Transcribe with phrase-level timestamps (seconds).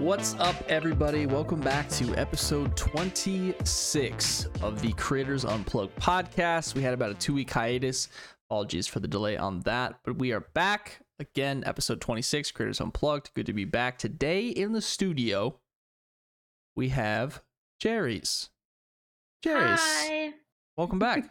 [0.00, 1.26] What's up, everybody?
[1.26, 6.74] Welcome back to episode 26 of the Creators Unplugged podcast.
[6.74, 8.08] We had about a two week hiatus.
[8.48, 11.62] Apologies for the delay on that, but we are back again.
[11.66, 13.34] Episode 26, Creators Unplugged.
[13.34, 15.60] Good to be back today in the studio.
[16.74, 17.42] We have
[17.84, 18.48] Jerriies.
[19.44, 19.80] Jerriies.
[19.80, 20.32] Hi.
[20.78, 21.30] Welcome back.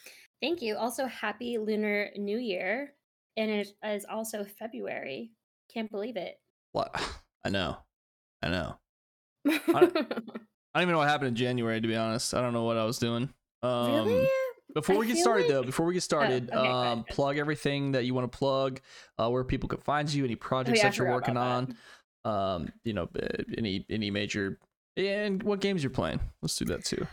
[0.42, 0.76] Thank you.
[0.76, 2.92] Also, happy Lunar New Year.
[3.38, 5.30] And it is also February.
[5.72, 6.38] Can't believe it.
[6.72, 6.94] what?
[7.46, 7.78] I know.
[8.42, 8.76] I know.
[9.48, 12.34] I don't even know what happened in January, to be honest.
[12.34, 13.30] I don't know what I was doing.
[13.62, 14.28] Um, really?
[14.74, 16.98] Before I we get started, though, before we get started, okay, go ahead.
[16.98, 18.80] um, plug everything that you want to plug,
[19.18, 21.76] uh, where people can find you, any projects Oh, yeah, that you're working on,
[22.24, 24.58] um, you know, uh, any any major,
[24.96, 26.20] and what games you're playing.
[26.40, 27.06] Let's do that too.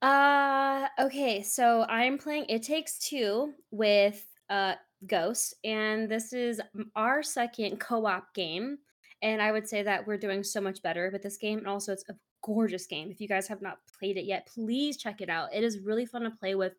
[0.00, 4.74] Uh okay, so I'm playing It Takes Two with uh
[5.06, 6.60] Ghost, and this is
[6.94, 8.78] our second co-op game.
[9.22, 11.58] And I would say that we're doing so much better with this game.
[11.58, 13.10] And also it's a gorgeous game.
[13.10, 15.52] If you guys have not played it yet, please check it out.
[15.52, 16.74] It is really fun to play with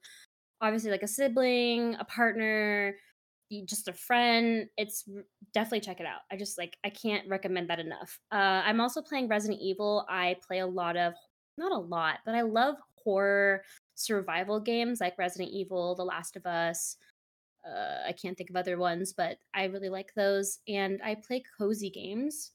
[0.62, 2.96] obviously like a sibling, a partner,
[3.66, 4.68] just a friend.
[4.78, 5.06] It's
[5.54, 6.22] definitely check it out.
[6.32, 8.20] I just like I can't recommend that enough.
[8.32, 10.06] Uh I'm also playing Resident Evil.
[10.08, 11.14] I play a lot of
[11.58, 13.64] not a lot, but I love horror
[13.96, 16.96] survival games like Resident Evil, The Last of Us.
[17.66, 20.60] Uh, I can't think of other ones, but I really like those.
[20.68, 22.52] And I play cozy games.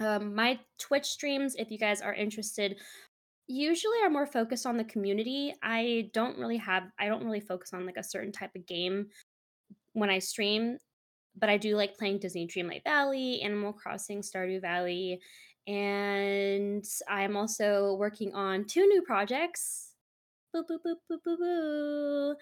[0.00, 2.78] Um, my Twitch streams, if you guys are interested,
[3.46, 5.54] usually are more focused on the community.
[5.62, 9.08] I don't really have, I don't really focus on like a certain type of game
[9.92, 10.78] when I stream,
[11.36, 15.20] but I do like playing Disney Dreamlight Valley, Animal Crossing, Stardew Valley,
[15.66, 19.91] and I'm also working on two new projects.
[20.52, 22.36] Boo.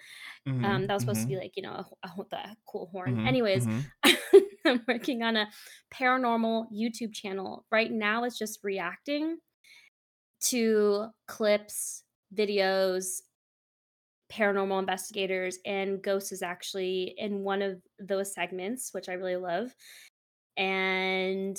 [0.47, 3.17] Mm-hmm, Um, that was supposed to be like you know a, a, the cool horn.
[3.17, 3.83] mhm, Anyways, mhm.
[4.65, 5.49] I'm working on a
[5.93, 7.65] paranormal YouTube channel.
[7.71, 9.37] Right now, it's just reacting
[10.49, 12.03] to clips,
[12.35, 13.21] videos,
[14.31, 19.73] paranormal investigators, and ghosts is actually in one of those segments, which I really love.
[20.57, 21.57] And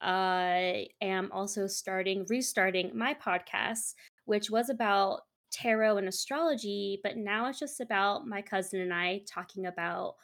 [0.00, 7.48] I am also starting, restarting my podcast, which was about tarot and astrology, but now
[7.48, 10.16] it's just about my cousin and I talking about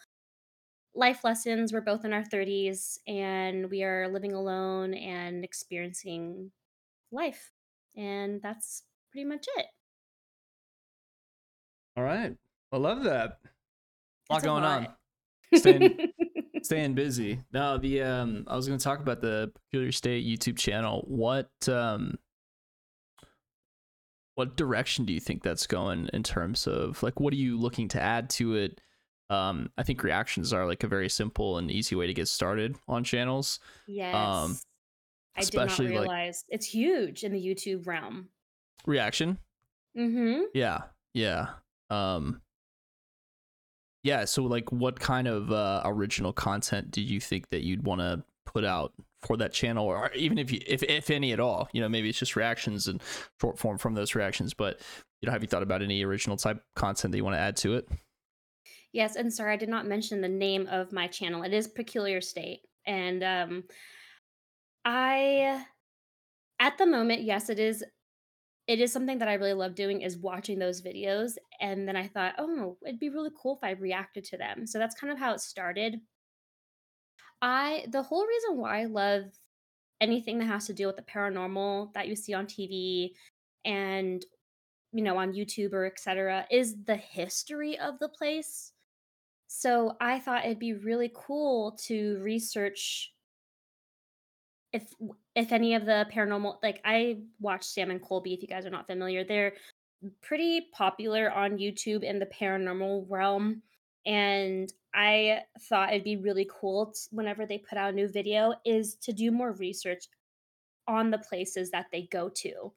[0.94, 1.72] life lessons.
[1.72, 6.50] We're both in our 30s and we are living alone and experiencing
[7.12, 7.52] life.
[7.96, 9.66] And that's pretty much it.
[11.96, 12.36] All right,
[12.72, 13.38] I love that.
[14.30, 14.88] A lot a going on.
[15.54, 16.12] Staying-
[16.62, 17.40] Staying busy.
[17.52, 21.04] No, the um, I was going to talk about the Peculiar State YouTube channel.
[21.06, 22.18] What um,
[24.38, 27.88] what direction do you think that's going in terms of like what are you looking
[27.88, 28.80] to add to it?
[29.30, 32.76] Um, I think reactions are like a very simple and easy way to get started
[32.86, 33.58] on channels.
[33.88, 34.14] yes.
[34.14, 38.28] I did not especially, like- realize it's huge in the YouTube realm.
[38.86, 39.38] Reaction,
[39.96, 40.42] Mm-hmm.
[40.54, 40.82] yeah,
[41.14, 41.48] yeah.
[41.90, 42.40] Um,
[44.04, 44.24] yeah.
[44.24, 48.22] So, like, what kind of uh, original content do you think that you'd want to
[48.46, 48.92] put out
[49.22, 51.68] for that channel, or even if you, if if any at all?
[51.72, 53.02] You know, maybe it's just reactions and
[53.40, 54.54] short form from those reactions.
[54.54, 54.80] But
[55.20, 57.56] you know, have you thought about any original type content that you want to add
[57.58, 57.88] to it?
[58.92, 61.42] Yes, and sorry, I did not mention the name of my channel.
[61.42, 62.60] It is Peculiar State.
[62.86, 63.64] And um
[64.84, 65.64] I
[66.60, 67.84] at the moment, yes, it is
[68.66, 71.32] it is something that I really love doing is watching those videos.
[71.60, 74.66] And then I thought, oh, it'd be really cool if I reacted to them.
[74.66, 76.00] So that's kind of how it started.
[77.42, 79.24] I the whole reason why I love
[80.00, 83.12] anything that has to do with the paranormal that you see on TV
[83.64, 84.24] and
[84.92, 86.46] you know on YouTube or etc.
[86.50, 88.72] is the history of the place.
[89.48, 93.12] So I thought it'd be really cool to research
[94.72, 94.92] if
[95.34, 98.70] if any of the paranormal like I watched Sam and Colby if you guys are
[98.70, 99.24] not familiar.
[99.24, 99.54] They're
[100.22, 103.62] pretty popular on YouTube in the paranormal realm
[104.08, 108.54] and I thought it'd be really cool t- whenever they put out a new video
[108.64, 110.06] is to do more research
[110.88, 112.72] on the places that they go to.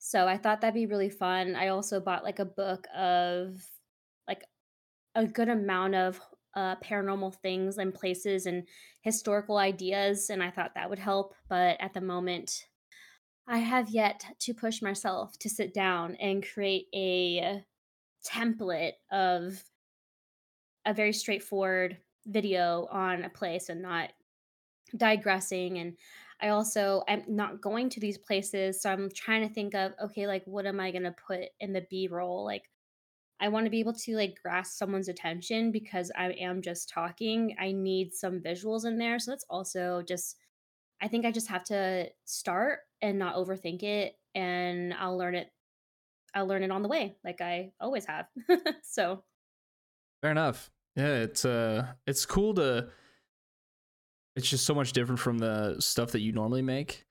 [0.00, 1.54] So I thought that'd be really fun.
[1.54, 3.64] I also bought like a book of
[4.26, 4.44] like
[5.14, 6.20] a good amount of
[6.56, 8.66] uh, paranormal things and places and
[9.02, 11.34] historical ideas, and I thought that would help.
[11.48, 12.66] But at the moment,
[13.46, 17.64] I have yet to push myself to sit down and create a
[18.26, 19.62] template of
[20.86, 24.10] a very straightforward video on a place and not
[24.96, 25.96] digressing and
[26.40, 30.26] I also i'm not going to these places so I'm trying to think of okay
[30.26, 32.64] like what am I going to put in the B-roll like
[33.40, 37.56] I want to be able to like grasp someone's attention because I am just talking.
[37.58, 39.18] I need some visuals in there.
[39.18, 40.36] So that's also just
[41.00, 45.48] I think I just have to start and not overthink it, and I'll learn it.
[46.34, 48.26] I'll learn it on the way, like I always have.
[48.82, 49.24] so
[50.22, 50.70] fair enough.
[50.96, 52.88] Yeah, it's uh, it's cool to.
[54.36, 57.04] It's just so much different from the stuff that you normally make.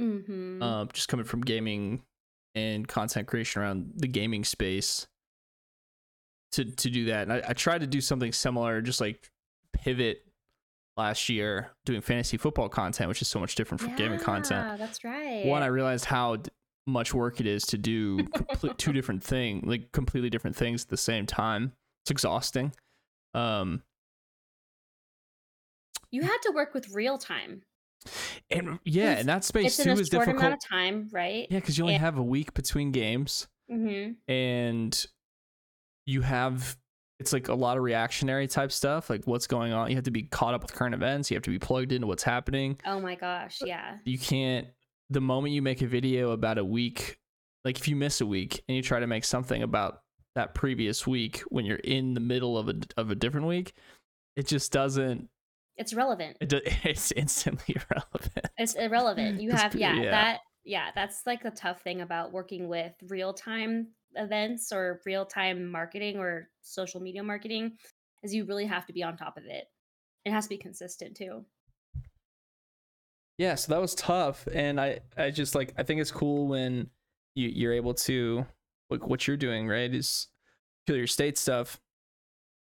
[0.00, 0.62] Mm-hmm.
[0.62, 2.02] Um, just coming from gaming
[2.54, 5.06] and content creation around the gaming space.
[6.52, 9.30] To to do that, and I, I tried to do something similar, just like
[9.72, 10.24] pivot
[10.96, 14.78] last year doing fantasy football content, which is so much different from yeah, gaming content.
[14.78, 15.44] That's right.
[15.44, 16.38] One, I realized how
[16.86, 20.90] much work it is to do complete, two different things, like completely different things at
[20.90, 21.72] the same time.
[22.04, 22.72] It's exhausting.
[23.34, 23.82] Um,
[26.10, 27.62] you had to work with real time.
[28.50, 30.36] And yeah, and that space too is difficult.
[30.36, 31.46] amount of time, right?
[31.50, 34.12] Yeah, because you only and- have a week between games, mm-hmm.
[34.30, 35.06] and
[36.06, 36.76] you have
[37.18, 39.88] it's like a lot of reactionary type stuff, like what's going on.
[39.88, 41.30] You have to be caught up with current events.
[41.30, 42.78] You have to be plugged into what's happening.
[42.84, 43.96] Oh my gosh, yeah.
[44.04, 44.68] You can't.
[45.10, 47.18] The moment you make a video about a week,
[47.64, 50.02] like if you miss a week and you try to make something about
[50.34, 53.72] that previous week when you're in the middle of a of a different week,
[54.36, 55.28] it just doesn't.
[55.76, 56.36] It's relevant.
[56.40, 58.46] It do, it's instantly irrelevant.
[58.58, 59.40] It's irrelevant.
[59.40, 63.32] You have yeah, yeah that yeah that's like the tough thing about working with real
[63.32, 67.76] time events or real time marketing or social media marketing
[68.22, 69.64] is you really have to be on top of it.
[70.24, 71.44] It has to be consistent too.
[73.36, 76.88] Yeah, so that was tough, and I I just like I think it's cool when
[77.34, 78.46] you you're able to
[78.90, 80.28] like what you're doing right is
[80.86, 81.80] Peculiar State stuff.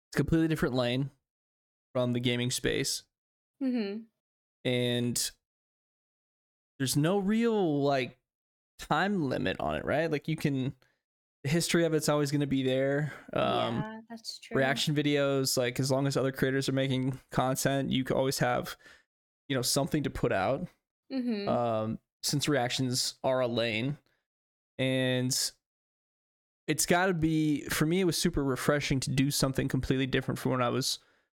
[0.08, 1.10] It's completely different lane
[1.92, 3.02] from the gaming space,
[3.62, 4.00] mm-hmm.
[4.64, 5.30] and
[6.78, 8.16] there's no real like
[8.78, 10.10] time limit on it, right?
[10.10, 10.74] Like you can
[11.44, 13.12] the history of it's always going to be there.
[13.32, 14.56] Um, yeah, that's true.
[14.56, 18.76] Reaction videos, like as long as other creators are making content, you can always have,
[19.48, 20.68] you know, something to put out.
[21.12, 21.48] Mm-hmm.
[21.48, 23.98] Um, since reactions are a lane,
[24.78, 25.36] and
[26.66, 28.00] it's got to be for me.
[28.00, 30.98] It was super refreshing to do something completely different from what I was,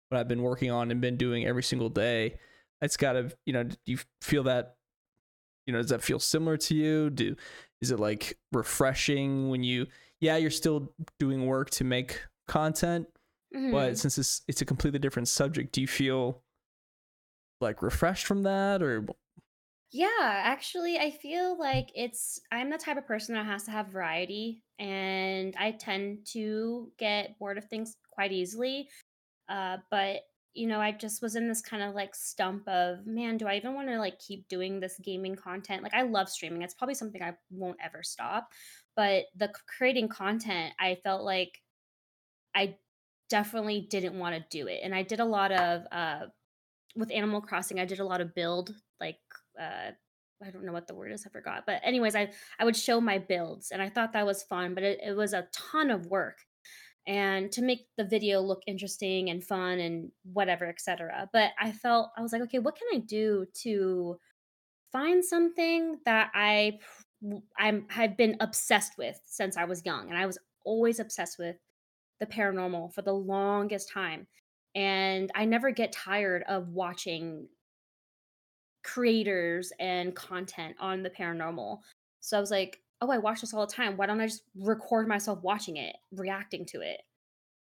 [0.09, 2.39] what I've been working on and been doing every single day.
[2.81, 4.75] It's got to, you know, do you feel that
[5.65, 7.35] you know does that feel similar to you do
[7.81, 9.87] is it like refreshing when you
[10.19, 13.07] yeah you're still doing work to make content
[13.55, 13.71] mm-hmm.
[13.71, 16.41] but since it's it's a completely different subject do you feel
[17.61, 19.05] like refreshed from that or
[19.91, 23.87] yeah actually i feel like it's i'm the type of person that has to have
[23.87, 28.87] variety and i tend to get bored of things quite easily
[29.49, 30.21] uh, but
[30.53, 33.55] you know, I just was in this kind of like stump of, man, do I
[33.55, 35.81] even want to like keep doing this gaming content?
[35.81, 36.61] Like, I love streaming.
[36.61, 38.49] It's probably something I won't ever stop.
[38.95, 41.59] But the creating content, I felt like
[42.55, 42.75] I
[43.29, 44.81] definitely didn't want to do it.
[44.83, 46.19] And I did a lot of, uh,
[46.95, 49.17] with Animal Crossing, I did a lot of build, like,
[49.59, 49.91] uh,
[50.45, 51.63] I don't know what the word is, I forgot.
[51.65, 54.83] But anyways, I I would show my builds and I thought that was fun, but
[54.83, 56.37] it, it was a ton of work
[57.05, 62.11] and to make the video look interesting and fun and whatever etc but i felt
[62.17, 64.17] i was like okay what can i do to
[64.91, 66.77] find something that i
[67.57, 71.57] i'm have been obsessed with since i was young and i was always obsessed with
[72.19, 74.25] the paranormal for the longest time
[74.75, 77.47] and i never get tired of watching
[78.83, 81.79] creators and content on the paranormal
[82.19, 83.97] so i was like oh, I watch this all the time.
[83.97, 87.01] Why don't I just record myself watching it, reacting to it?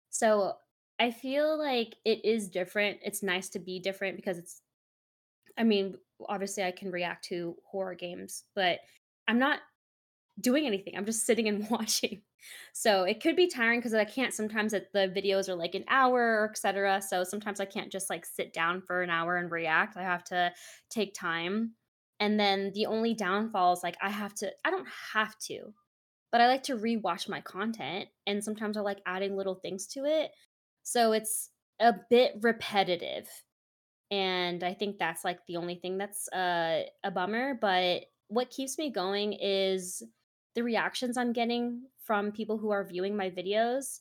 [0.09, 0.55] So
[0.99, 2.99] I feel like it is different.
[3.05, 4.63] It's nice to be different because it's,
[5.59, 5.97] I mean,
[6.29, 8.79] obviously I can react to horror games, but
[9.29, 9.61] I'm not
[10.41, 10.97] doing anything.
[10.97, 12.23] I'm just sitting and watching.
[12.73, 16.49] So it could be tiring because I can't sometimes the videos are like an hour
[16.51, 17.03] etc.
[17.03, 19.97] So sometimes I can't just like sit down for an hour and react.
[19.97, 20.53] I have to
[20.91, 21.73] take time.
[22.21, 25.73] And then the only downfall is like I have to, I don't have to,
[26.33, 28.09] but I like to rewatch my content.
[28.27, 30.31] And sometimes I like adding little things to it.
[30.83, 33.29] So it's a bit repetitive.
[34.11, 37.55] And I think that's like the only thing that's uh, a bummer.
[37.61, 40.03] But what keeps me going is
[40.59, 44.01] the reactions I'm getting from people who are viewing my videos.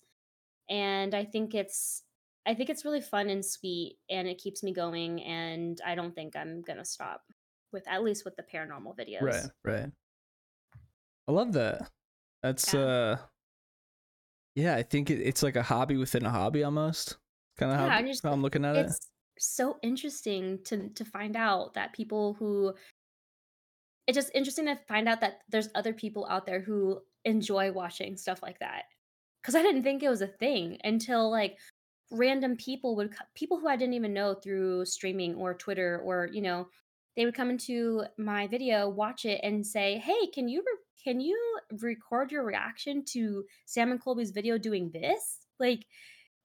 [0.72, 2.02] And I think it's
[2.48, 6.16] I think it's really fun and sweet and it keeps me going and I don't
[6.16, 7.22] think I'm going to stop
[7.72, 9.22] with at least with the paranormal videos.
[9.22, 9.92] Right, right.
[11.28, 11.92] I love that.
[12.42, 12.80] That's yeah.
[12.80, 13.18] uh
[14.56, 17.18] yeah, I think it, it's like a hobby within a hobby almost.
[17.60, 19.02] Kind of yeah, how, just, how, I'm looking at it's it.
[19.38, 22.74] so interesting to to find out that people who
[24.08, 28.18] it's just interesting to find out that there's other people out there who enjoy watching
[28.18, 28.86] stuff like that.
[29.44, 31.60] Cuz I didn't think it was a thing until like
[32.12, 36.42] random people would people who I didn't even know through streaming or Twitter or you
[36.42, 36.70] know
[37.16, 41.20] they would come into my video, watch it, and say, "Hey, can you re- can
[41.20, 45.88] you record your reaction to Sam and Colby's video doing this?" Like,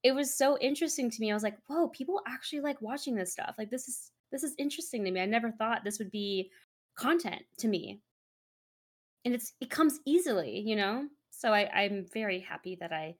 [0.03, 1.31] it was so interesting to me.
[1.31, 3.57] I was like, "Whoa, people actually like watching this stuff.
[3.59, 5.21] Like, this is this is interesting to me.
[5.21, 6.51] I never thought this would be
[6.97, 8.01] content to me."
[9.25, 11.09] And it's it comes easily, you know?
[11.31, 13.17] So I I'm very happy that I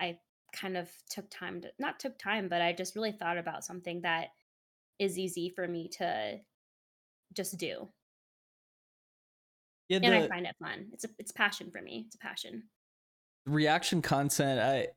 [0.00, 0.18] I
[0.52, 4.02] kind of took time to not took time, but I just really thought about something
[4.02, 4.28] that
[4.98, 6.40] is easy for me to
[7.34, 7.92] just do.
[9.88, 10.88] Yeah, And I find it fun.
[10.92, 12.04] It's a it's passion for me.
[12.06, 12.64] It's a passion.
[13.46, 14.88] reaction content, I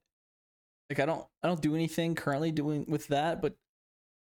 [0.90, 3.56] like I don't I don't do anything currently doing with that, but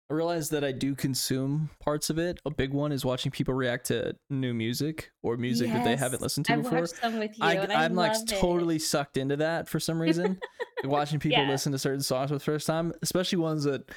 [0.09, 2.39] I realize that I do consume parts of it.
[2.47, 6.23] A big one is watching people react to new music or music that they haven't
[6.23, 6.81] listened to I've before.
[6.81, 8.29] watched some with you I, I I'm like it.
[8.29, 10.39] totally sucked into that for some reason.
[10.85, 11.51] Watching people Yeah.
[11.51, 13.91] listen to certain songs for the first time, especially ones that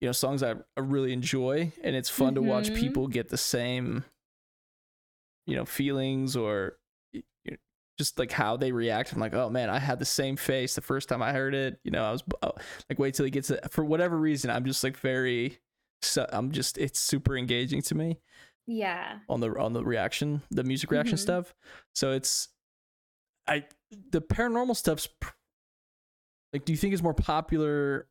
[0.00, 2.76] you know songs I, I really enjoy, and it's fun to watch Mhm.
[2.76, 4.04] people get the same
[5.46, 6.76] you know feelings or
[8.00, 9.12] just like how they react.
[9.12, 11.78] I'm like, oh man, I had the same face the first time I heard it.
[11.84, 12.52] You know, I was oh,
[12.88, 13.60] like, wait till he gets it.
[13.70, 15.58] For whatever reason, I'm just like very.
[16.00, 18.18] So I'm just it's super engaging to me
[18.66, 19.18] Yeah.
[19.28, 21.20] on the on the reaction, the music reaction Mhm.
[21.20, 21.54] stuff.
[21.94, 22.48] So it's
[23.46, 23.66] I
[24.10, 25.06] the paranormal stuff's
[26.54, 28.08] like do you think it's more popular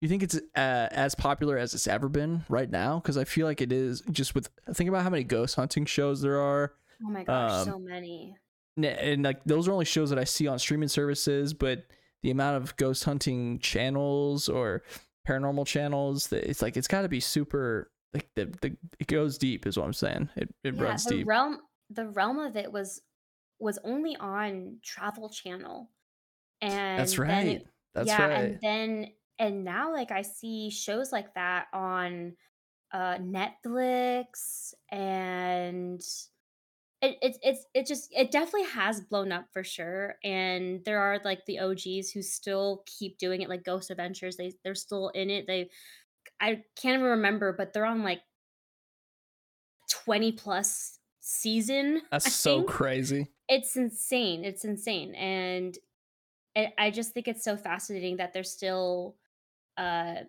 [0.00, 3.46] you think it's uh, as popular as it's ever been right now because I feel
[3.46, 6.72] like it is just with think about how many ghost hunting shows there are
[7.04, 8.36] Oh my gosh, Um, so many.
[8.76, 11.84] And like those are only shows that I see on streaming services but
[12.22, 14.82] the amount of ghost hunting channels or
[15.28, 19.38] paranormal channels that it's like it's got to be super like the, the it goes
[19.38, 21.58] deep is what I'm saying it it Yeah, runs the deep realm
[21.90, 23.02] the realm of it was
[23.58, 25.88] was only on Travel Channel.
[26.60, 27.46] And That's right.
[27.46, 28.38] it- That's yeah, right.
[28.44, 29.06] and then
[29.38, 32.36] and now like I see shows like that on
[32.92, 36.00] uh Netflix and
[37.02, 41.20] it, it it's it just it definitely has blown up for sure and there are
[41.24, 45.28] like the OGs who still keep doing it like Ghost Adventures they they're still in
[45.30, 45.70] it they
[46.40, 48.22] I can't even remember but they're on like
[49.90, 53.32] 20 plus season That's I so think crazy.
[53.48, 55.78] it's insane it's insane and
[56.56, 59.16] I I just think it's so fascinating that they're still
[59.78, 60.22] uh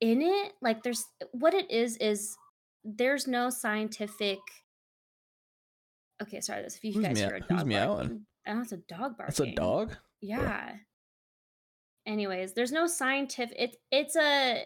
[0.00, 2.36] in it like there's what it is is
[2.84, 4.38] there's no scientific
[6.22, 8.26] okay sorry this if you Who's guys mea- hear a who's dog meowing?
[8.46, 9.96] oh it's a dog barking That's a dog.
[10.20, 10.72] yeah.
[12.06, 14.64] Anyways there's no scientific it, it's a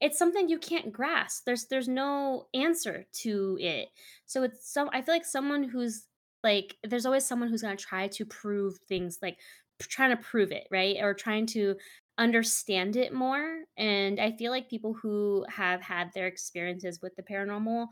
[0.00, 1.44] it's something you can't grasp.
[1.46, 3.88] There's there's no answer to it.
[4.26, 6.06] So it's some i feel like someone who's
[6.42, 9.36] like there's always someone who's going to try to prove things like
[9.78, 10.96] p- trying to prove it right?
[11.00, 11.76] Or trying to
[12.18, 13.60] understand it more.
[13.76, 17.86] And i feel like people who have had their experiences with the paranormal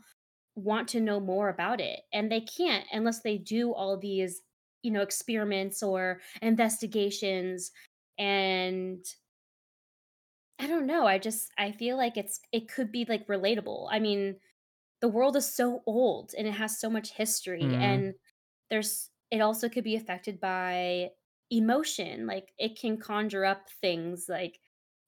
[0.55, 4.41] want to know more about it and they can't unless they do all these
[4.83, 7.71] you know experiments or investigations
[8.17, 9.05] and
[10.59, 13.99] i don't know i just i feel like it's it could be like relatable i
[13.99, 14.39] mean
[15.01, 17.77] the world is so old and it has so much history Mhm.
[17.79, 18.15] and
[18.71, 21.11] there's it also could be affected by
[21.51, 24.60] emotion like it can conjure up things like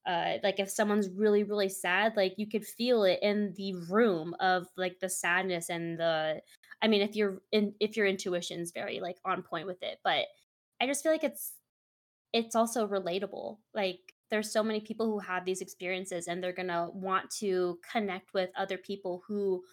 [0.06, 4.36] uh like if someone's really really sad like you could feel it in the room
[4.40, 6.42] of like the sadness and the
[6.82, 10.26] i mean if you're in if your intuition's very like on point with it but
[10.82, 11.54] i just feel like it's
[12.34, 16.90] it's also relatable like there's so many people who have these experiences and they're gonna
[16.94, 19.64] want to connect with other people who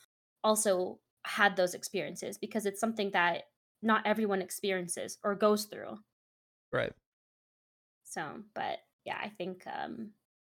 [0.44, 3.44] also had those experiences because it's something that
[3.82, 5.98] not everyone experiences or goes through
[6.72, 6.92] Right.
[8.04, 10.10] so, but yeah, I think um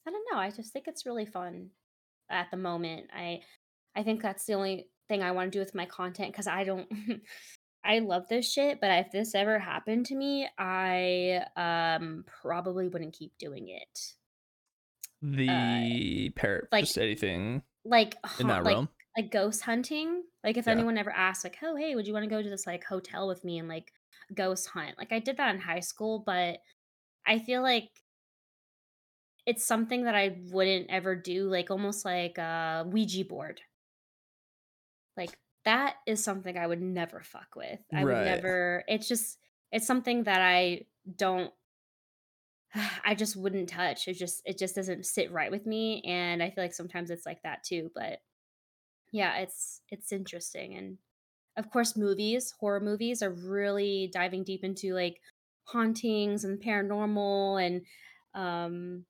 [0.07, 1.71] I don't know, I just think it's really fun
[2.31, 3.11] at the moment.
[3.15, 3.43] I
[3.97, 6.65] I think that's the only thing I want to do with my content cuz I
[6.65, 6.89] don't
[7.85, 13.15] I love this shit, but if this ever happened to me, I um probably wouldn't
[13.15, 14.15] keep doing it.
[15.21, 18.89] The parrot, like- just anything Like in that like realm.
[19.17, 20.25] like ghost hunting.
[20.45, 20.73] Like if Yeah.
[20.73, 23.29] anyone ever asked like, "Oh, hey, would you want to go to this like hotel
[23.29, 23.93] with me and like
[24.35, 26.61] ghost hunt?" Like I did that in high school, but
[27.27, 27.91] I feel like
[29.47, 33.61] it's something that I wouldn't ever do, like almost like a Ouija board.
[35.17, 37.81] Like that is something I would never fuck with.
[37.93, 39.39] I would never it's just
[39.71, 41.53] it's something that I don't
[43.05, 44.09] I just wouldn't touch.
[44.09, 47.27] It just it just doesn't sit right with me and I feel like sometimes it's
[47.27, 48.21] like that too, but
[49.13, 50.99] yeah, it's it's interesting and
[51.57, 55.21] of course movies, horror movies are really diving deep into like
[55.65, 57.83] hauntings and paranormal and
[58.35, 59.05] um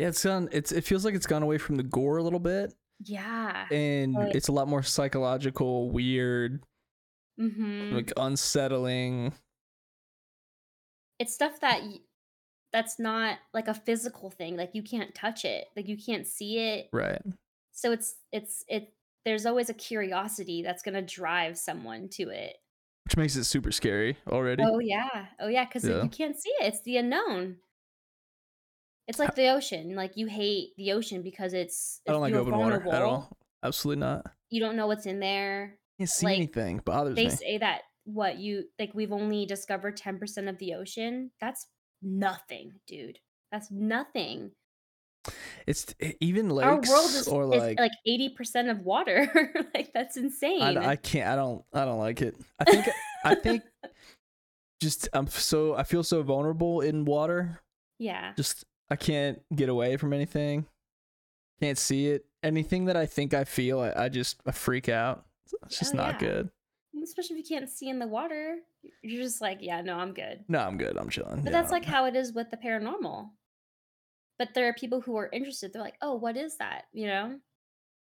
[0.00, 0.48] Yeah, it's gone.
[0.52, 2.74] It's it feels like it's gone away from the gore a little bit.
[3.04, 3.70] Yeah.
[3.70, 6.64] and Like it's a lot more psychological, weird,
[7.38, 7.92] mhm.
[7.92, 9.34] like unsettling.
[11.18, 11.98] It's stuff that y
[12.72, 16.58] that's not like a physical thing, like, you can't touch it, like, you can't see
[16.58, 16.92] it.
[16.92, 17.22] Right.
[17.72, 18.94] So it's it's it
[19.26, 22.56] there's always a curiosity that's gonna drive someone to it.
[23.06, 24.68] Which makes it super scary already.
[24.68, 25.28] Oh, yeah.
[25.38, 26.02] Oh, yeah, 'cause Yeah.
[26.02, 27.60] you can't see it, it's the unknown.
[29.10, 32.32] It's I like the ocean, like, you hate the ocean because it's I don't like
[32.32, 33.36] open water at all.
[33.62, 34.24] Absolutely not.
[34.50, 35.76] you don't know what's in there.
[35.98, 36.80] Can't see Like, anything.
[36.84, 37.30] Bothers they me.
[37.30, 41.32] say that what you like, we've only discovered 10% of the ocean.
[41.40, 41.66] That's
[42.00, 43.18] nothing, dude.
[43.50, 44.52] That's nothing.
[45.66, 49.28] It's even Our world lakes is or is like like 80% of water.
[49.74, 50.78] Like, that's I, insane.
[50.78, 51.28] I can't.
[51.28, 51.64] I don't.
[51.74, 52.36] I don't like it.
[52.58, 52.86] I think.
[53.24, 53.62] I think.
[54.82, 57.60] Just I'm so I feel so vulnerable in water.
[57.98, 58.32] Yeah.
[58.36, 60.66] Just I can't get away from anything.
[61.60, 62.24] Can't see it.
[62.42, 65.26] Anything that I think I feel, I, I just I freak out.
[65.66, 66.28] It's just Oh, not yeah.
[66.28, 66.50] good.
[67.02, 68.58] Especially if you can't see in the water.
[69.02, 70.96] You're just like, "Yeah, no, I'm good." No, I'm good.
[70.96, 71.42] I'm chilling.
[71.42, 73.30] But Yeah, that's like how it is with the paranormal.
[74.38, 75.72] But there are people who are interested.
[75.72, 77.38] They're like, "Oh, what is that?" You know?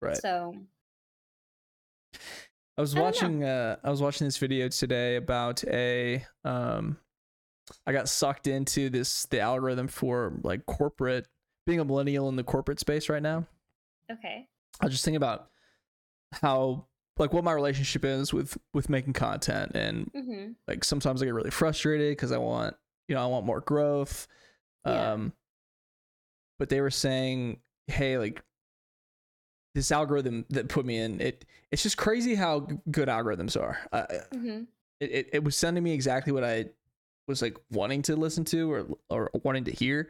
[0.01, 0.15] right.
[0.17, 0.55] So,
[2.77, 6.97] I was I watching uh I was watching this video today about a um
[7.85, 11.27] I got sucked into this the algorithm for like corporate
[11.65, 13.45] being a millennial in the corporate space right now.
[14.11, 14.47] okay.
[14.79, 15.49] I was just thinking about
[16.33, 16.85] how
[17.17, 20.55] like what my relationship is with with making content and Mhm.
[20.67, 22.75] like sometimes I get really frustrated because I want
[23.07, 24.27] you know I want more growth.
[24.85, 25.13] Yeah.
[25.13, 25.33] Um
[26.59, 28.41] but they were saying, hey, like
[29.75, 33.77] this algorithm that put me in it it's just crazy how good algorithms are.
[33.91, 34.67] I, Mhm.
[34.99, 36.65] it, it, it was sending me exactly what I
[37.27, 40.09] was like wanting to listen to or or wanting to hear.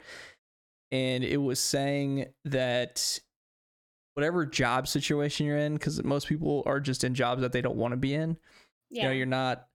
[0.91, 3.19] And it was saying that
[4.13, 7.75] whatever job situation you're in, because most people are just in jobs that they don't
[7.75, 8.37] want to be in.
[8.89, 9.03] Yeah.
[9.03, 9.67] You know, you're not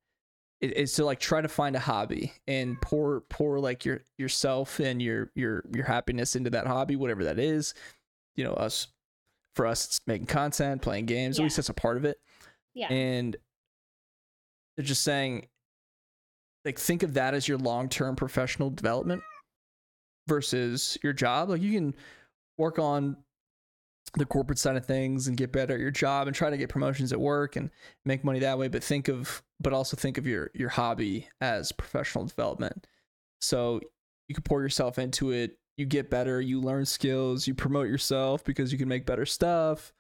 [0.61, 4.81] it, it's to like try to find a hobby and pour pour like your yourself
[4.81, 7.75] and your your your happiness into that hobby, whatever that is.
[8.37, 8.89] You know, us
[9.55, 12.19] for us it's making content, playing games, at least that's a part of it
[12.75, 12.89] yeah.
[12.89, 13.37] and
[14.77, 15.47] they're just saying
[16.65, 19.23] like think of that as your long-term professional development
[20.29, 21.95] versus your job like you can
[22.59, 23.17] work on
[24.15, 26.69] the corporate side of things and get better at your job and try to get
[26.69, 27.71] promotions at work and
[28.05, 31.73] make money that way but think of but also think of your your hobby as
[31.73, 32.87] professional development
[33.41, 33.81] so
[34.29, 38.45] you can pour yourself into it you get better you learn skills you promote yourself
[38.45, 39.93] because you can make better stuff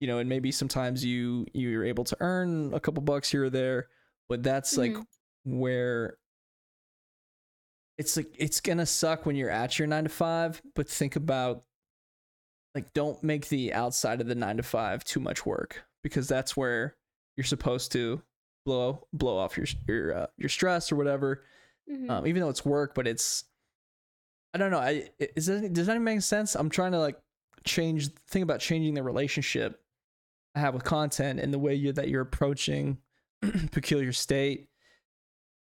[0.00, 3.50] you know and maybe sometimes you you're able to earn a couple bucks here or
[3.50, 3.88] there
[4.28, 5.04] but that's like Mhm.
[5.50, 6.16] Where
[7.96, 11.64] it's like it's gonna suck when you're at your nine to five but think about
[12.74, 16.56] like don't make the outside of the nine to five too much work because that's
[16.56, 16.96] where
[17.36, 18.22] you're supposed to
[18.64, 21.42] blow blow off your your uh, your stress or whatever
[21.90, 22.10] Mhm.
[22.10, 23.44] um, even though it's work but it's
[24.52, 27.18] i don't know i is that does that make sense i'm trying to like
[27.64, 29.80] change think about changing the relationship
[30.54, 32.98] i have with content and the way you that you're approaching
[33.72, 34.67] peculiar state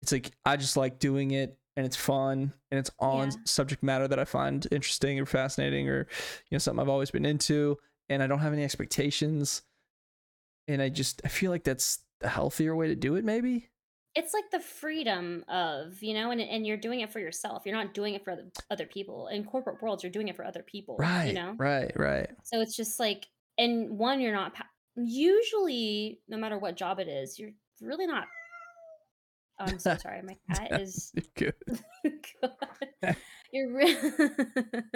[0.02, 3.36] it's like i just like doing it and it's fun and it's on Yeah.
[3.46, 6.08] subject matter that i find interesting or fascinating or
[6.50, 7.78] you know something i've always been into
[8.10, 9.62] and i don't have any expectations.
[10.70, 13.70] And i just i feel like that's the healthier way to do it maybe?
[14.16, 17.64] It's like the freedom of you know and, and you're doing it for yourself.
[17.66, 18.36] You're not doing it for
[18.72, 19.28] other, people.
[19.28, 21.54] In corporate worlds you're doing it for other people right you know?
[21.58, 22.30] right right.
[22.44, 23.28] So it's just like
[23.60, 28.26] and one you're not pa- usually no matter what job it is you're really not
[29.60, 31.54] oh, i'm so sorry my cat is good
[32.42, 33.16] God.
[33.52, 33.98] you're re-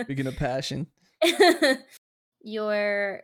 [0.02, 0.88] speaking of passion
[2.42, 3.22] you're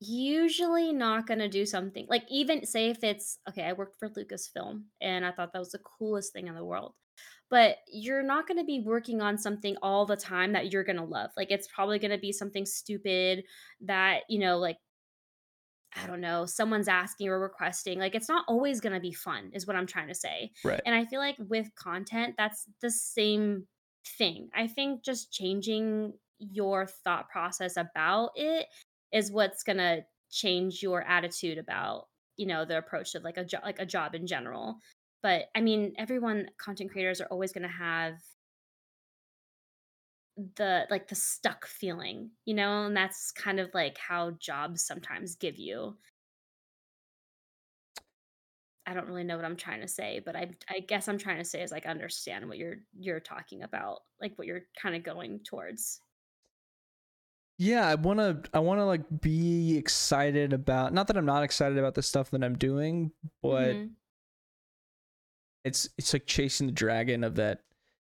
[0.00, 4.08] usually not going to do something like even say if it's okay i worked for
[4.10, 6.94] lucasfilm and i thought that was the coolest thing in the world
[7.50, 10.96] but you're not going to be working on something all the time that you're going
[10.96, 13.42] to love like it's probably going to be something stupid
[13.80, 14.76] that you know like
[15.96, 19.50] i don't know someone's asking or requesting like it's not always going to be fun
[19.52, 22.90] is what i'm trying to say right and I feel like with content, that's the
[22.90, 23.66] same
[24.16, 24.48] thing.
[24.54, 28.66] I think just changing your thought process about it
[29.12, 33.60] is what's gonna change your attitude about, you know, the approach of like a job
[33.64, 34.78] like a job in general.
[35.22, 38.14] But I mean, everyone content creators are always gonna have
[40.56, 45.36] the like the stuck feeling, you know, and that's kind of like how jobs sometimes
[45.36, 45.96] give you.
[48.86, 51.38] I don't really know what I'm trying to say, but I I guess I'm trying
[51.38, 55.02] to say is like understand what you're you're talking about, like what you're kind of
[55.02, 56.00] going towards.
[57.58, 61.42] yeah i want to i want to like be excited about not that i'm not
[61.42, 63.10] excited about the stuff that i'm doing
[63.42, 63.96] but Mhm.
[65.64, 67.62] it's it's like chasing the dragon of that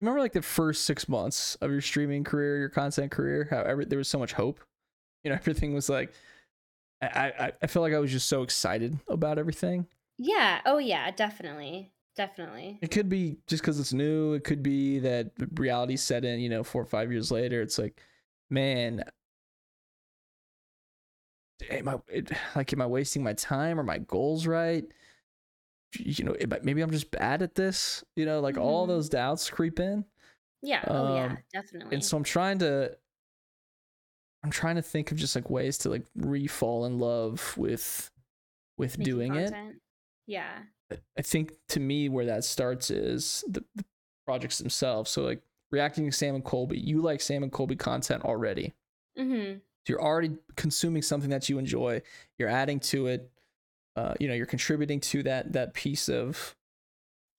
[0.02, 3.86] remember like the first six months of your streaming career your content career how every,
[3.86, 4.60] there was so much hope
[5.24, 6.12] you know everything was like
[7.00, 9.86] i i i feel like i was just so excited about everything
[10.18, 10.60] Yeah.
[10.66, 11.10] Oh, yeah.
[11.10, 11.92] Definitely.
[12.14, 12.78] Definitely.
[12.82, 16.50] it could be just because it's new it could be that reality set in you
[16.50, 18.02] know four or five years later it's like
[18.50, 19.02] man
[21.70, 23.78] am I it, like am I wasting my time?
[23.78, 24.84] Are my goals right?
[25.98, 28.02] You know, maybe I'm just bad at this.
[28.16, 28.88] You know, like all Mhm.
[28.88, 30.04] those doubts creep in,
[30.62, 30.84] Yeah.
[30.86, 31.24] Oh, yeah.
[31.24, 31.94] Um, Definitely.
[31.94, 32.96] and so I'm trying to,
[34.44, 38.10] I'm trying to think of just like ways to like re-fall in love with,
[38.78, 39.52] with Making doing it.
[40.26, 40.62] Yeah.
[41.16, 43.84] I think to me where that starts is the, the
[44.26, 45.10] projects themselves.
[45.10, 48.72] So like reacting to Sam and Colby, you like Sam and Colby content already.
[49.18, 49.58] Mm-hmm.
[49.58, 52.02] So you're already consuming something that you enjoy.
[52.38, 53.30] You're adding to it.
[53.96, 56.56] Uh, you know, you're contributing to that that piece of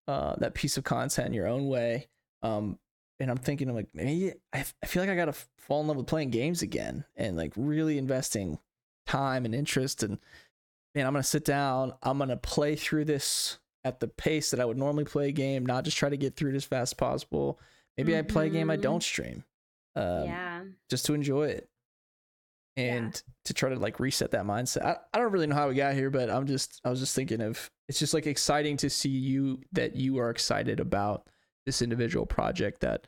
[0.08, 2.08] uh, that piece of content in your own way.
[2.42, 2.78] Um,
[3.20, 5.98] and I'm thinking, I'm like, maybe I, I feel like I gotta fall in love
[5.98, 8.60] with playing games again and like really investing
[9.08, 10.04] time and interest.
[10.04, 10.20] And
[10.94, 11.94] man, I'm gonna sit down.
[12.04, 15.66] I'm gonna play through this at the pace that I would normally play a game,
[15.66, 17.60] not just try to get through it as fast as possible.
[17.98, 18.82] Maybe I play a game I Mhm.
[18.82, 19.44] don't stream.
[19.96, 20.64] Um, yeah.
[20.90, 21.70] just to enjoy it
[22.76, 22.96] Yeah.
[22.96, 24.84] and to try to like reset that mindset.
[24.84, 27.16] I, I don't really know how we got here, but I'm just I was just
[27.16, 31.28] thinking of it's just like exciting to see you that you are excited about
[31.66, 33.08] this individual project that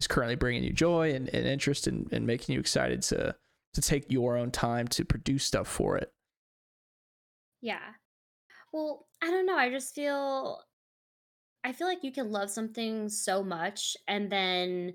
[0.00, 3.34] is currently bringing you joy and, and interest and, and making you excited to
[3.74, 6.12] to take your own time to produce stuff for it.
[7.60, 7.78] Yeah.
[8.72, 9.56] Well, I don't know.
[9.56, 10.60] I just feel
[11.64, 14.94] I feel like you can love something so much and then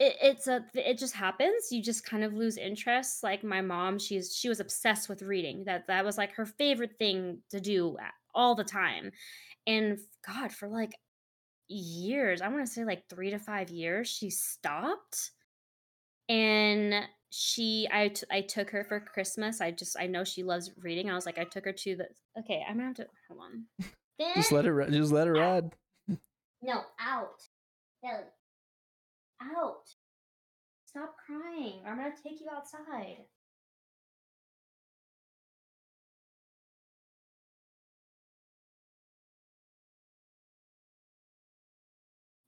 [0.00, 1.70] it, it's a it just happens.
[1.70, 3.22] You just kind of lose interest.
[3.22, 5.64] Like my mom, she's she was obsessed with reading.
[5.66, 7.96] That that was like her favorite thing to do
[8.34, 9.12] all the time.
[9.66, 10.94] And God, for like
[11.68, 15.30] years, I want to say like 3 to 5 years, she stopped
[16.28, 16.94] and
[17.30, 19.60] she I t- I took her for Christmas.
[19.60, 21.10] I just I know she loves reading.
[21.10, 22.06] I was like I took her to the
[22.38, 23.88] Okay, I'm to have to hold on.
[24.34, 25.70] Just let it just let it ride.
[26.62, 27.40] No, out.
[28.02, 28.24] Belly.
[29.42, 29.88] Out.
[30.86, 31.82] Stop crying.
[31.84, 33.24] or I'm gonna take you outside.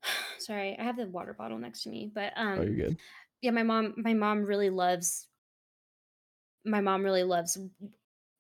[0.39, 2.97] Sorry, I have the water bottle next to me, but um Oh, you're good.
[3.41, 5.27] yeah, my mom my mom really loves
[6.65, 7.59] my mom really loves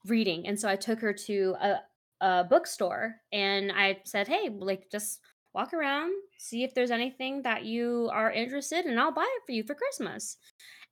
[0.06, 1.76] reading and so i took her to a,
[2.20, 5.20] a bookstore and i said hey like just
[5.54, 9.42] walk around see if there's anything that you are interested in and i'll buy it
[9.46, 10.36] for you for christmas.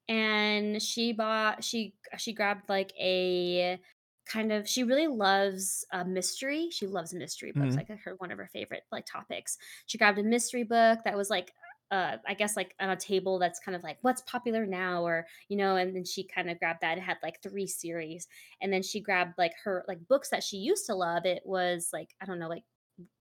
[0.09, 3.81] And she bought she she grabbed like a
[4.27, 6.69] kind of she really loves uh, mystery.
[6.71, 7.77] She loves mystery books Mhm.
[7.77, 9.59] like her one of her favorite like topics.
[9.87, 11.53] She grabbed a mystery book that was like
[11.93, 15.03] uh i guess like on a table that's kind of like what's popular now?
[15.05, 16.99] or you know and then she kind of grabbed that.
[16.99, 18.27] It had like three series.
[18.61, 21.25] And then she grabbed like her like books that she used to love.
[21.27, 22.65] It was like i don't know like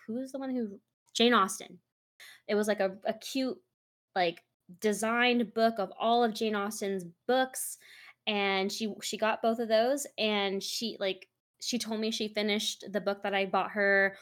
[0.06, 0.80] who's the one who
[1.14, 1.78] jane austen.
[2.46, 3.58] It was like a, a cute
[4.14, 4.42] like
[4.80, 7.78] designed book of all of jane austen's books
[8.26, 11.26] and she she got both of those and she like
[11.62, 14.14] she told me she finished the book that i bought her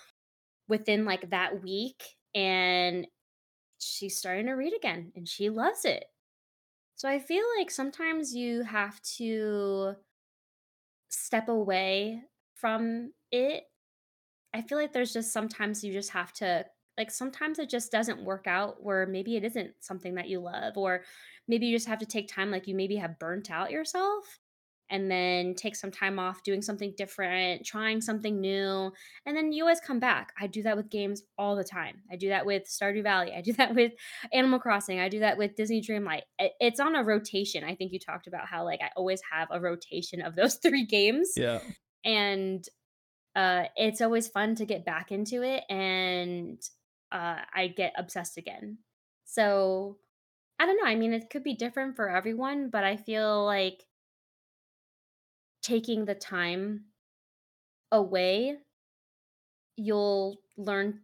[0.68, 2.02] within like that week
[2.34, 3.06] and
[3.78, 6.04] she's starting to read again and she loves it.
[6.94, 9.94] So i feel like sometimes you have to
[11.08, 12.22] step away
[12.54, 13.64] from it.
[14.54, 16.64] I feel like there's just sometimes you just have to
[16.98, 20.76] like sometimes it just doesn't work out where maybe it isn't something that you love
[20.76, 21.02] or
[21.48, 24.24] maybe you just have to take time like you maybe have burnt out yourself
[24.88, 28.92] and then take some time off doing something different, trying something new,
[29.26, 30.32] and then you always come back.
[30.40, 32.02] I do that with games all the time.
[32.08, 33.32] I do that with Stardew Valley.
[33.36, 33.90] I do that with
[34.32, 35.00] Animal Crossing.
[35.00, 36.22] I do that with Disney Dreamlight.
[36.38, 37.64] It- It's on a rotation.
[37.64, 40.86] I think you talked about how like I always have a rotation of those three
[40.86, 41.58] games Yeah.
[42.04, 42.64] and
[43.34, 46.58] uh, it's always fun to get back into it and
[47.12, 48.78] uh, i get obsessed again
[49.24, 49.98] so
[50.60, 53.88] i don't know i mean it could be different for everyone but i feel like
[55.60, 56.86] taking the time
[57.90, 58.58] away
[59.76, 61.02] you'll learn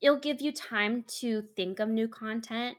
[0.00, 2.78] it'll give you time to think of new content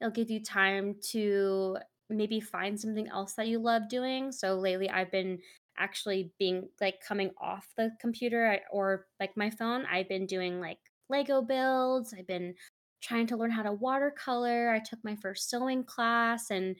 [0.00, 1.78] it'll give you time to
[2.10, 4.32] maybe find something else that you love doing.
[4.32, 5.40] So lately I've been
[5.78, 9.86] actually being like coming off the computer or like my phone.
[9.86, 12.14] I've been doing like Lego builds.
[12.14, 12.54] I've been
[13.02, 14.70] trying to learn how to watercolor.
[14.70, 16.76] I took my first sewing class and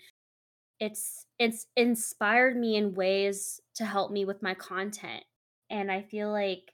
[0.81, 5.25] it's it's inspired me in ways to help me with my content.
[5.71, 6.73] And I feel like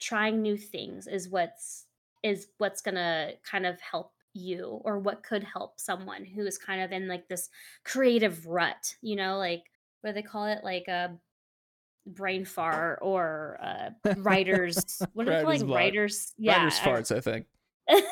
[0.00, 1.86] trying new things is what's
[2.22, 6.80] is what's gonna kind of help you or what could help someone who is kind
[6.82, 7.50] of in like this
[7.84, 9.64] creative rut, you know, like
[10.00, 10.64] what do they call it?
[10.64, 11.18] Like a
[12.06, 17.46] brain fart or uh writers what do they like writers yeah Writer's farts, I think.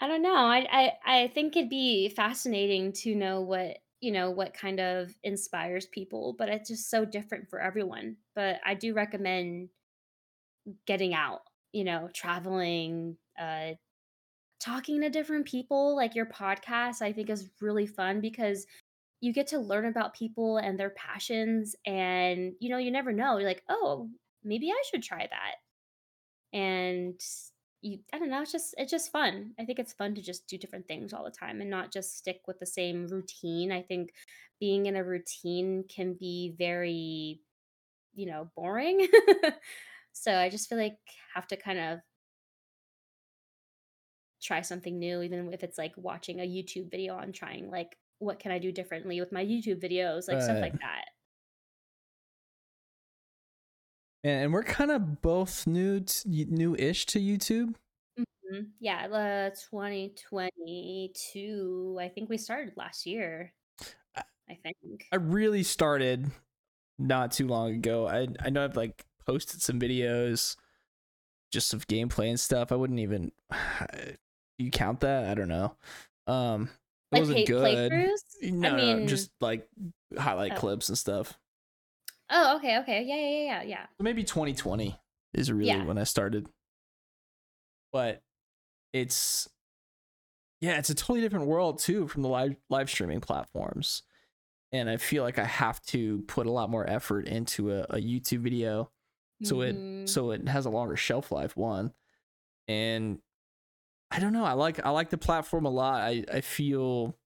[0.00, 0.34] I don't know.
[0.34, 5.14] I, I I think it'd be fascinating to know what you know what kind of
[5.24, 8.16] inspires people, but it's just so different for everyone.
[8.34, 9.70] But I do recommend
[10.86, 11.40] getting out,
[11.72, 13.72] you know, traveling, uh,
[14.60, 15.96] talking to different people.
[15.96, 18.66] Like your podcast, I think is really fun because
[19.20, 23.38] you get to learn about people and their passions, and you know, you never know.
[23.38, 24.08] You're like, oh,
[24.44, 25.56] maybe I should try that.
[26.58, 27.20] And
[27.80, 29.52] you i don't know it's just it's just fun.
[29.58, 32.16] I think it's fun to just do different things all the time and not just
[32.18, 33.70] stick with the same routine.
[33.72, 34.10] I think
[34.60, 37.40] being in a routine can be very
[38.14, 39.08] you know boring.
[40.12, 40.98] So i just feel like
[41.34, 42.00] have to kind of
[44.42, 48.38] try something new even if it's like watching a youtube video on trying like what
[48.38, 51.04] can i do differently with my youtube videos like stuff like that
[54.24, 57.74] and we're kind of both new to, new-ish to YouTube.
[58.18, 58.72] Mhm.
[58.80, 61.96] Yeah, uh, 2022.
[62.00, 63.54] I think we started last year.
[64.16, 65.06] I- I think.
[65.12, 66.30] I really started
[66.98, 68.06] not too long ago.
[68.08, 70.56] I I know I've like posted some videos
[71.52, 72.72] just of gameplay and stuff.
[72.72, 73.32] I wouldn't even
[74.58, 75.24] you count that?
[75.26, 75.76] I don't know.
[76.26, 76.70] Um
[77.12, 77.90] Like wasn't pay- good.
[77.92, 78.52] playthroughs?
[78.52, 79.66] No, I no, just like
[80.16, 80.56] highlight Oh.
[80.56, 81.38] clips and stuff.
[82.30, 83.86] oh, okay, okay, yeah, yeah, yeah, yeah.
[83.96, 84.94] So maybe 2020
[85.34, 85.84] is really Yeah.
[85.84, 86.48] when I started.
[87.92, 88.22] But
[88.92, 89.48] it's
[90.60, 94.02] yeah, it's a totally different world too from the live live streaming platforms.
[94.72, 97.96] And I feel like I have to put a lot more effort into a, a
[97.96, 98.90] YouTube video
[99.44, 100.02] so Mhm.
[100.02, 101.92] it so it has a longer shelf life one.
[102.66, 103.20] And
[104.10, 106.00] I don't know, I like I like the platform a lot.
[106.00, 107.16] I I feel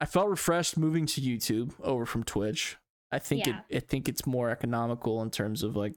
[0.00, 2.76] I felt refreshed moving to YouTube over from Twitch.
[3.10, 3.60] I think Yeah.
[3.68, 5.94] it I think it's more economical in terms of like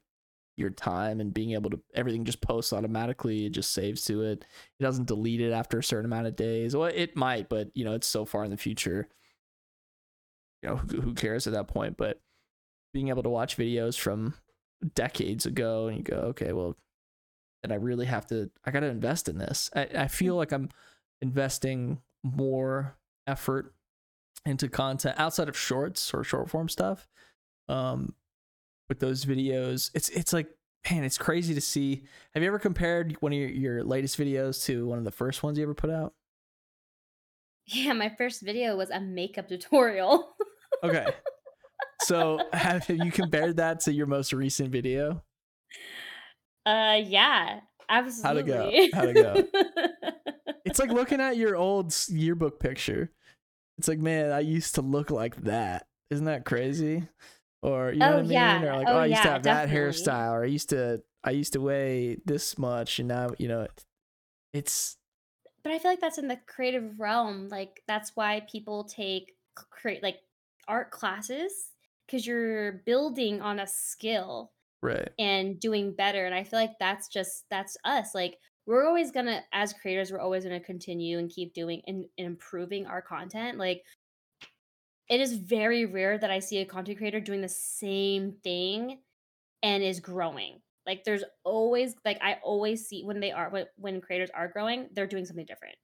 [0.56, 3.45] your time and being able to everything just posts automatically.
[3.45, 4.45] It just saves to it.
[4.80, 6.75] It doesn't delete it after a certain amount of days.
[6.75, 9.10] Well, it might, but you know, it's so far in the future.
[10.62, 11.95] You know, who, who cares at that point?
[11.97, 12.21] But
[12.93, 14.34] being able to watch videos from
[14.95, 16.75] decades ago and you go, okay, well,
[17.63, 19.69] and I really have to I gotta invest in this.
[19.75, 20.69] I, I feel like I'm
[21.21, 22.95] investing more
[23.27, 23.73] effort
[24.45, 27.07] into content outside of shorts or short form stuff.
[27.67, 28.13] Um
[28.87, 30.49] with those videos, it's it's like
[30.89, 32.03] man, it's crazy to see.
[32.33, 35.43] Have you ever compared one of your, your latest videos to one of the first
[35.43, 36.13] ones you ever put out?
[37.65, 40.35] Yeah, my first video was a makeup tutorial.
[40.81, 41.07] Okay.
[42.03, 45.21] so have you compared that to your most recent video?
[46.65, 48.89] Uh, yeah, absolutely.
[48.93, 49.43] How'd it go?
[49.43, 50.53] How'd it go?
[50.65, 53.11] It's like looking at your old yearbook picture.
[53.77, 55.87] It's like, man, I used to look like that.
[56.11, 57.07] Isn't that crazy?
[57.61, 58.31] Or you know Oh, what I mean?
[58.31, 58.61] yeah.
[58.63, 61.01] Or like, Oh, oh, I used to yeah, have that hairstyle, or I used to
[61.23, 63.67] I used to weigh this much, and now you know
[64.53, 64.97] it's
[65.63, 67.49] but I feel like that's in the creative realm.
[67.49, 69.35] Like that's why people take
[69.71, 70.19] create like
[70.67, 71.51] art classes
[72.05, 75.09] because you're building on a skill right.
[75.19, 76.25] and doing better.
[76.25, 78.13] And I feel like that's just that's us.
[78.13, 82.27] Like we're always gonna, as creators, we're always gonna continue and keep doing and, and
[82.27, 83.57] improving our content.
[83.57, 83.83] Like
[85.09, 88.99] it is very rare that I see a content creator doing the same thing
[89.63, 90.61] and is growing.
[90.85, 94.87] Like there's always like I always see when they are when, when creators are growing,
[94.93, 95.75] they're doing something different.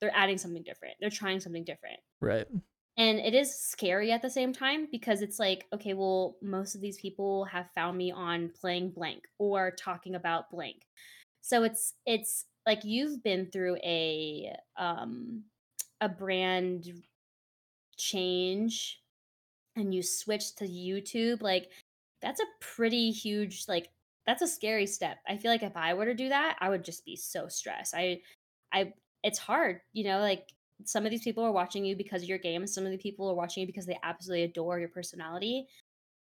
[0.00, 0.94] They're adding something different.
[1.00, 1.98] They're trying something different.
[2.20, 2.46] Right.
[2.98, 6.80] And it is scary at the same time because it's like, okay, well, most of
[6.82, 10.82] these people have found me on playing blank or talking about blank.
[11.42, 15.44] So it's it's like you've been through a um
[16.00, 16.88] a brand
[17.96, 19.02] change
[19.76, 21.70] and you switch to YouTube, like
[22.22, 23.90] that's a pretty huge like
[24.26, 25.18] that's a scary step.
[25.28, 27.94] I feel like if I were to do that, I would just be so stressed.
[27.94, 28.22] I
[28.72, 30.48] I it's hard, you know, like
[30.84, 33.28] some of these people are watching you because of your game, some of the people
[33.28, 35.66] are watching you because they absolutely adore your personality.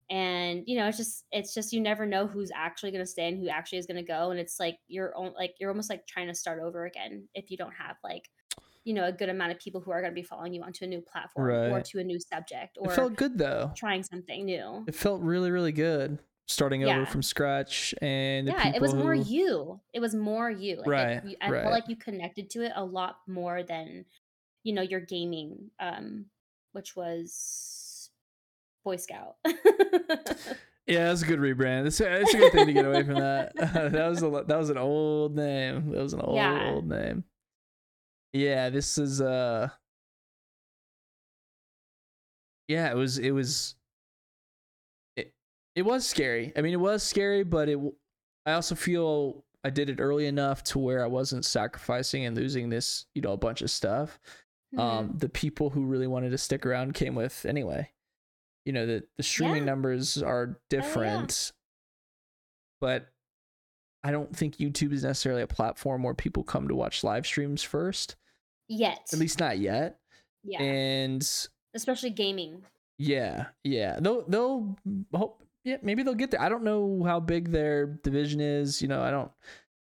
[0.08, 3.28] And you know, it's just it's just you never know who's actually going to stay
[3.28, 5.90] and who actually is going to go and it's like you're on, like you're almost
[5.90, 8.30] like trying to start over again if you don't have like
[8.84, 10.84] you know a good amount of people who are going to be following you onto
[10.84, 13.72] a new platform or to a new subject or It felt good though.
[13.76, 14.84] trying something new.
[14.86, 16.20] It felt really, really good.
[16.46, 16.98] starting Yeah.
[16.98, 19.80] over from scratch and the Yeah, it was more who you.
[19.92, 20.76] It was more you.
[20.76, 24.04] Like, right you I felt like you connected to it a lot more than,
[24.66, 26.24] you know, your gaming, um,
[26.72, 28.10] which was
[28.84, 29.36] Boy Scout.
[29.46, 31.86] yeah that's a good rebrand.
[31.86, 33.52] It's, a- it's a good thing to get away from that.
[33.56, 35.90] That was a that was an old name.
[35.92, 36.70] That was an old Yeah.
[36.72, 37.22] old name.
[38.32, 39.68] Yeah this is uh
[42.68, 43.76] yeah it was it was
[45.16, 45.32] it,
[45.76, 46.52] it was scary.
[46.56, 47.78] I mean it was scary but it
[48.44, 52.68] i also feel i did it early enough to where i wasn't sacrificing and losing
[52.68, 54.18] this you know a bunch of stuff
[54.74, 54.78] Mhm.
[54.80, 57.90] um the people who really wanted to stick around came with anyway
[58.64, 59.64] you know the the streaming Yeah.
[59.66, 60.54] numbers are Oh, yeah.
[60.68, 61.52] different
[62.80, 63.06] but
[64.02, 67.62] i don't think youtube is necessarily a platform where people come to watch live streams
[67.62, 68.16] first
[68.68, 69.08] Yet.
[69.12, 70.00] at least not yet
[70.42, 70.60] Yeah.
[70.62, 71.22] and
[71.74, 72.64] Especially gaming.
[72.98, 74.76] yeah yeah they'll they'll
[75.14, 78.88] hope yeah maybe they'll get there i don't know how big their division is you
[78.88, 79.30] know i don't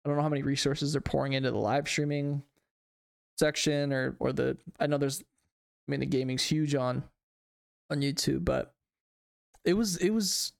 [0.03, 2.43] i don't know how many resources they're pouring into the live streaming
[3.37, 7.03] section or or the i know there's i mean the gaming's huge on
[7.89, 8.73] on youtube but
[9.63, 10.53] it was it was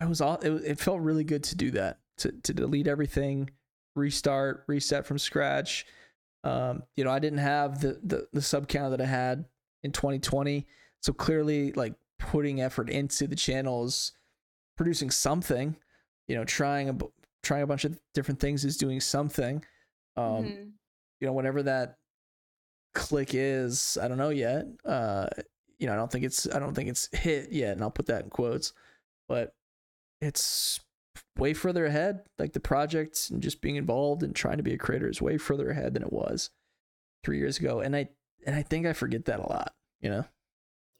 [0.00, 3.48] i was all it, it felt really good to do that to to delete everything
[3.96, 5.84] restart reset from scratch.
[6.44, 9.44] Um you know i didn't have the the, the sub count that i had
[9.82, 10.66] in 2020
[11.02, 14.12] so clearly like putting effort into the channels
[14.76, 15.74] producing something.
[16.28, 16.96] You know trying a
[17.42, 19.64] trying a bunch of different things is doing something.
[20.16, 20.72] Um Mhm.
[21.20, 21.96] You know whatever that
[22.94, 25.26] click is i don't know yet uh
[25.78, 28.06] you know i don't think it's i don't think it's hit yet and i'll put
[28.06, 28.72] that in quotes
[29.28, 29.54] but
[30.20, 30.80] it's
[31.38, 34.78] way further ahead like the project and just being involved and trying to be a
[34.78, 36.50] creator is way further ahead than it was
[37.24, 38.08] three years ago and i
[38.46, 40.24] and i think i forget that a lot you know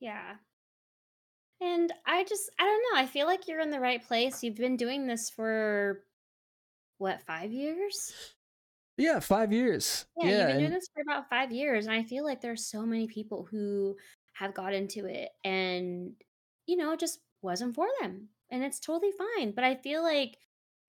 [0.00, 0.36] Yeah.
[1.60, 3.02] And I just, I don't know.
[3.02, 4.42] I feel like you're in the right place.
[4.42, 6.00] You've been doing this for
[6.98, 8.12] what, five years?
[9.00, 11.86] Yeah five years Yeah, you've yeah been doing this for about five years.
[11.86, 13.96] And I feel like there's so many people who
[14.34, 16.12] have got into it and,
[16.66, 18.28] you know, just wasn't for them.
[18.50, 19.52] And it's totally fine.
[19.52, 20.36] But I feel like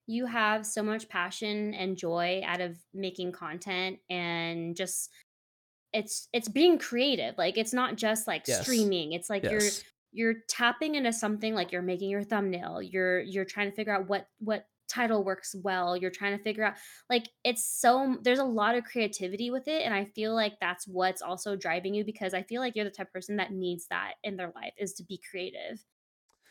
[0.06, 5.10] you have so much passion and joy out of making content and just
[5.92, 9.60] it's it's being creative like it's not just like yes streaming it's like you're
[10.10, 14.08] you're tapping into something like you're making your thumbnail you're you're trying to figure out
[14.08, 16.74] what what title works well you're trying to figure out
[17.08, 20.86] like it's so there's a lot of creativity with it and i feel like that's
[20.86, 23.86] what's also driving you because i feel like you're the type of person that needs
[23.88, 25.82] that in their life is to be creative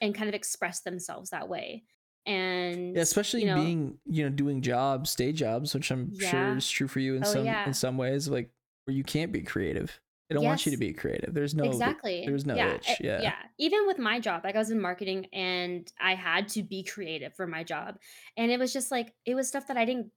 [0.02, 1.84] and kind of express themselves that way.
[2.26, 6.56] And yeah especially you know being you know doing jobs day jobs which i'm sure
[6.56, 7.66] is true for you in oh some yeah.
[7.66, 8.52] in some ways like
[8.86, 10.00] where you can't be creative
[10.32, 12.24] they don't want you to be creative there's no Exactly.
[12.26, 12.74] there's no Yeah.
[12.76, 13.36] itch yeah Yeah.
[13.58, 17.36] Even with my job, like I was in marketing and I had to be creative
[17.36, 17.98] for my job.
[18.38, 20.12] And it was just like, it was stuff that I didn't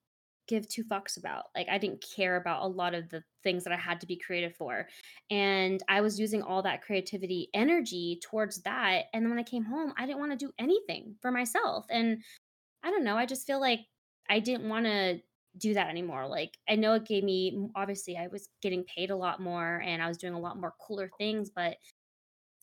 [0.48, 1.44] give two fucks about.
[1.55, 4.16] Like I didn't care about a lot of the things that I had to be
[4.16, 4.88] creative for.
[5.31, 9.05] And I was using all that creativity energy towards that.
[9.12, 11.85] And then when I came home, I didn't want to do anything for myself.
[11.90, 12.22] And
[12.83, 13.16] I don't know.
[13.16, 13.81] I just feel like
[14.31, 15.20] I didn't want to
[15.57, 16.27] do that anymore.
[16.29, 20.03] Like I know it gave me obviously I was getting paid a lot more and
[20.03, 21.79] I was doing a lot more cooler things, but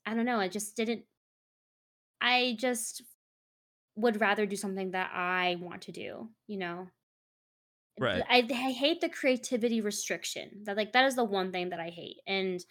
[0.05, 1.05] I don't know, I just didn't
[2.19, 3.01] I just
[3.95, 6.89] would rather do something that I want to do, you know.
[7.99, 10.63] right I, I hate the creativity restriction.
[10.63, 12.17] That like that is the one thing that I hate.
[12.27, 12.63] And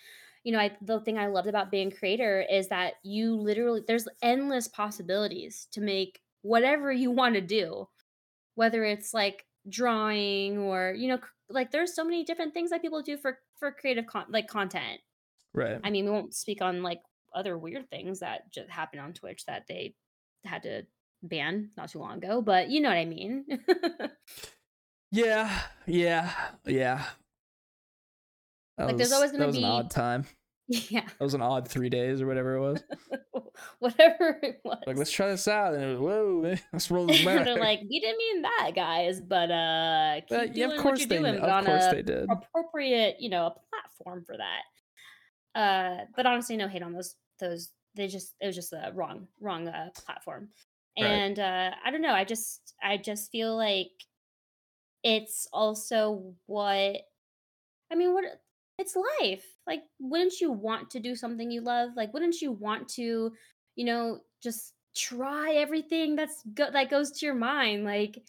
[0.45, 3.83] you know, I the thing I loved about being a creator is that you literally
[3.87, 7.87] there's endless possibilities to make whatever you want to do
[8.57, 11.19] whether it's like drawing or you know
[11.49, 15.01] like there's so many different things that people do for for creative con- like content.
[15.53, 15.81] Right.
[15.83, 17.01] I mean we won't speak on like
[17.35, 19.95] other weird things that just happened on twitch that they
[20.45, 20.83] had to
[21.23, 23.45] ban not too long ago but you know what i mean.
[25.13, 26.31] Yeah yeah
[26.67, 27.05] yeah.
[28.79, 30.25] That like there's always going to was an be odd time
[30.71, 31.01] yeah.
[31.05, 32.83] That was an odd three days or whatever it was.
[33.81, 34.79] Whatever it was.
[34.87, 35.75] like let's try this out.
[35.75, 39.21] And it was whoa let's roll this back they're like we didn't mean that guys
[39.21, 41.85] but uh keep But yeah doing of what course you're they doing did of course
[41.85, 42.29] a they did.
[42.31, 45.59] appropriate you know a platform for that.
[45.61, 49.27] Uh but honestly no hate on those those they just it was just a wrong
[49.41, 50.49] wrong uh platform.
[50.99, 51.07] Right.
[51.07, 53.91] And uh i don't know i just i just feel like
[55.03, 56.97] it's also what
[57.91, 58.25] i mean what
[58.81, 59.45] it's life.
[59.67, 61.91] Like wouldn't you want to do something you love?
[61.97, 63.33] Like wouldn't you want to
[63.77, 67.85] you know just try everything that's go- that goes to your mind?
[67.85, 68.23] Like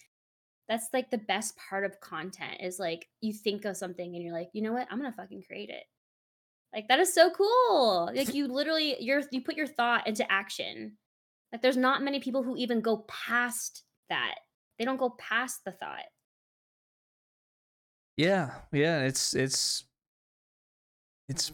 [0.68, 4.34] that's like the best part of content is like you think of something and you're
[4.34, 4.88] like you know what?
[4.91, 5.84] I'm gonna fucking create it.
[6.74, 8.12] Like that is so cool.
[8.14, 10.97] Like you literally you're you put your thought into action.
[11.52, 14.36] Like there's not many people who even go past that.
[14.78, 16.06] They don't go past the thought.
[18.18, 19.86] Yeah, yeah, it's it's
[21.32, 21.52] it's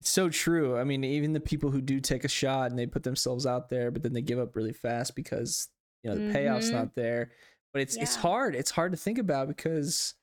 [0.00, 0.76] it's so true.
[0.78, 3.68] I mean, even the people who do take a shot and they put themselves out
[3.68, 5.68] there, but then they give up really fast because
[6.02, 6.74] you know the payoff's Mhm.
[6.74, 7.30] not there.
[7.72, 8.54] But it's it's hard.
[8.56, 10.14] It's hard to think about because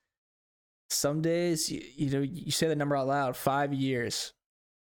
[0.90, 4.32] some days you, you know you say the number out loud, five years,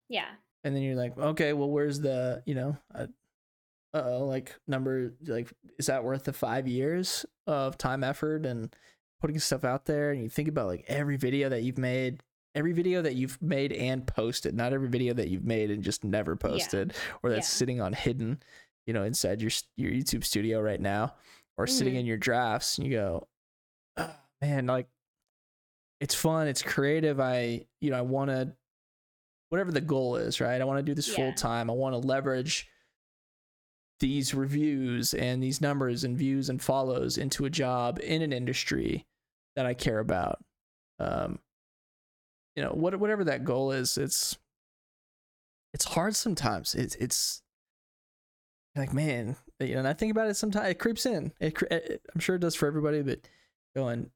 [0.09, 0.29] Yeah.
[0.63, 3.07] and then you're like, okay, well, where's the you know, uh
[3.93, 8.75] oh, like number like is that worth the five years of time, effort, and
[9.21, 10.11] putting stuff out there?
[10.11, 12.21] And you think about like every video that you've made,
[12.55, 16.03] every video that you've made and posted, not every video that you've made and just
[16.03, 16.93] never posted,
[17.23, 17.57] or that's Yeah.
[17.57, 18.41] sitting on hidden,
[18.85, 21.15] you know, inside your your YouTube studio right now,
[21.57, 21.99] or sitting Mhm.
[22.01, 22.77] in your drafts.
[22.77, 23.27] And you go,
[23.97, 24.87] oh, man, like
[25.99, 27.19] it's fun, it's creative.
[27.19, 28.55] I you know I want to
[29.49, 30.59] whatever the goal is, right?
[30.59, 31.15] I want to do this Yeah.
[31.15, 31.69] full time.
[31.69, 32.67] I want to leverage
[33.99, 39.05] these reviews and these numbers and views and follows into a job in an industry
[39.55, 40.43] that I care about.
[40.99, 41.39] Um,
[42.55, 44.37] you know, what whatever that goal is, it's
[45.73, 46.75] it's hard sometimes.
[46.75, 47.41] It's it's
[48.75, 50.69] like man, you know, and I think about it sometimes.
[50.69, 51.33] It creeps in.
[51.39, 53.19] It, it I'm sure it does for everybody, but
[53.75, 54.11] going,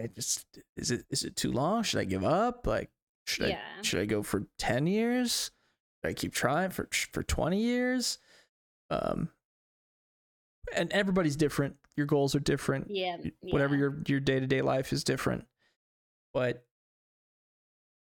[0.00, 0.46] I just
[0.76, 1.82] is it is it too long?
[1.82, 2.66] Should I give up?
[2.66, 2.90] Like,
[3.26, 5.50] should I should I go for 10 years?
[6.02, 8.18] Should I keep trying for for 20 years?
[8.90, 9.30] Um
[10.74, 11.76] and everybody's different.
[11.96, 12.90] Your goals are different.
[12.90, 13.16] Yeah.
[13.40, 13.80] Whatever yeah.
[13.80, 15.46] your your day-to-day life is different.
[16.32, 16.64] But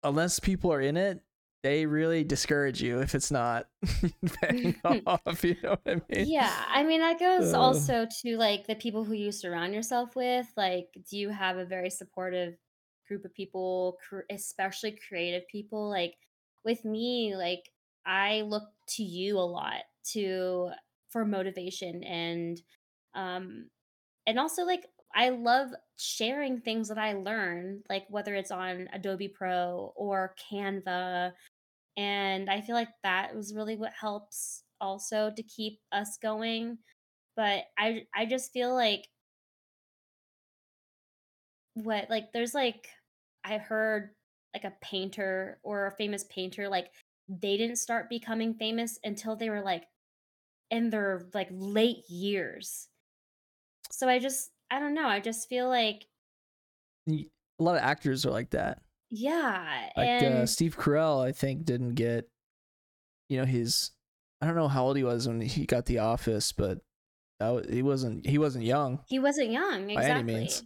[0.03, 1.21] unless people are in it,
[1.63, 3.67] they really discourage you if it's not
[4.43, 4.77] paying
[5.07, 6.31] off, you know what I mean?
[6.31, 7.55] Yeah, I mean that goes Uh.
[7.55, 10.47] also to like the people who you surround yourself with.
[10.57, 12.55] Like, do you have a very supportive
[13.07, 15.89] group of people, cr- especially creative people?
[15.89, 16.15] Like
[16.65, 17.71] with me, like
[18.05, 18.65] I look
[18.97, 19.83] to you a lot
[20.13, 20.71] to
[21.11, 22.61] for motivation and
[23.15, 23.71] um
[24.27, 29.29] and also like I love sharing things that I learn, like whether it's on Adobe
[29.29, 31.33] Pro or Canva
[31.97, 36.79] and I feel like that was really what helps also to keep us going.
[37.37, 39.09] But I I just feel like
[41.75, 42.89] what like there's like
[43.45, 44.11] I heard
[44.55, 46.93] like a painter or a famous painter like
[47.29, 49.85] they didn't start becoming famous until they were like
[50.71, 52.89] in their like late years.
[53.91, 56.07] So I just I don't know, I just feel like
[57.09, 57.27] a
[57.59, 58.83] lot of actors are like that.
[59.11, 62.29] yeah, Like and uh, Steve Carell, I think didn't get,
[63.29, 63.93] you know, his.
[64.41, 66.79] I don't know how old he was when he got The Office, but
[67.41, 68.27] that was, he wasn't.
[68.27, 70.63] He wasn't young he wasn't young by any means.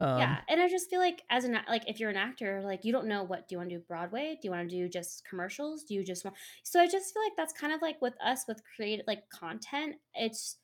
[0.00, 2.84] Um, yeah, and I just feel like as an like if you're an actor, like
[2.84, 4.38] you don't know what do you want to do Broadway?
[4.40, 5.82] Do you want to do just commercials?
[5.82, 6.36] Do you just want?
[6.62, 9.96] So I just feel like that's kind of like with us with creative like content.
[10.14, 10.58] It's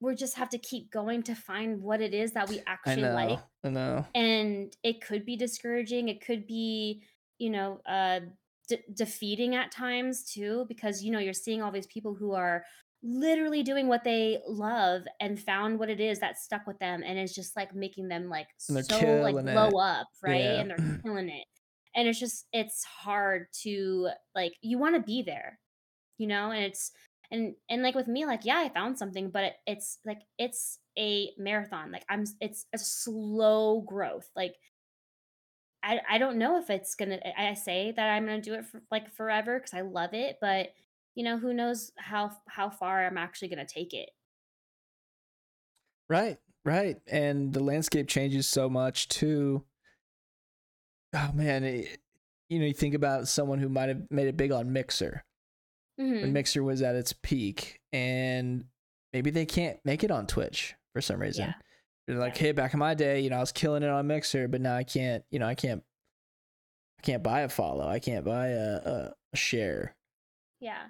[0.00, 3.02] we just have to keep going to find what it is that we I actually
[3.02, 3.14] know.
[3.14, 4.06] like, I know.
[4.14, 6.08] and it could be discouraging.
[6.08, 7.02] It could be
[7.38, 8.20] you know uh
[8.68, 12.64] de- defeating at times too because you know you're seeing all these people who are
[13.02, 17.16] literally doing what they love and found what it is that stuck with them and
[17.18, 19.74] is just like making them like so like blow it.
[19.76, 20.60] up right Yeah.
[20.60, 21.44] and they're killing it
[21.94, 25.60] and it's just it's hard to like you want to be there
[26.18, 26.90] you know and it's
[27.30, 30.78] and and like with me like yeah i found something but it, it's like it's
[30.98, 34.54] a marathon like i'm it's a slow growth like
[35.82, 38.82] I, I don't know if it's gonna I say that I'm gonna do it for
[38.90, 40.70] like forever because I love it, but
[41.14, 44.10] you know who knows how how far I'm actually gonna take it.
[46.08, 46.96] Right, right.
[47.06, 49.64] And the landscape changes so much too.
[51.14, 51.98] Oh man, it,
[52.48, 55.24] you know, you think about someone who might have made it big on Mixer
[55.98, 56.32] when Mhm.
[56.32, 58.64] Mixer was at its peak, and
[59.12, 61.48] maybe they can't make it on Twitch for some reason.
[61.48, 61.54] Yeah.
[62.06, 64.48] They're like, hey, back in my day, you know, I was killing it on Mixer,
[64.48, 65.82] but now I can't, you know, I can't,
[66.98, 69.94] I can't buy a follow, I can't buy a, a, share.
[70.60, 70.86] Yeah.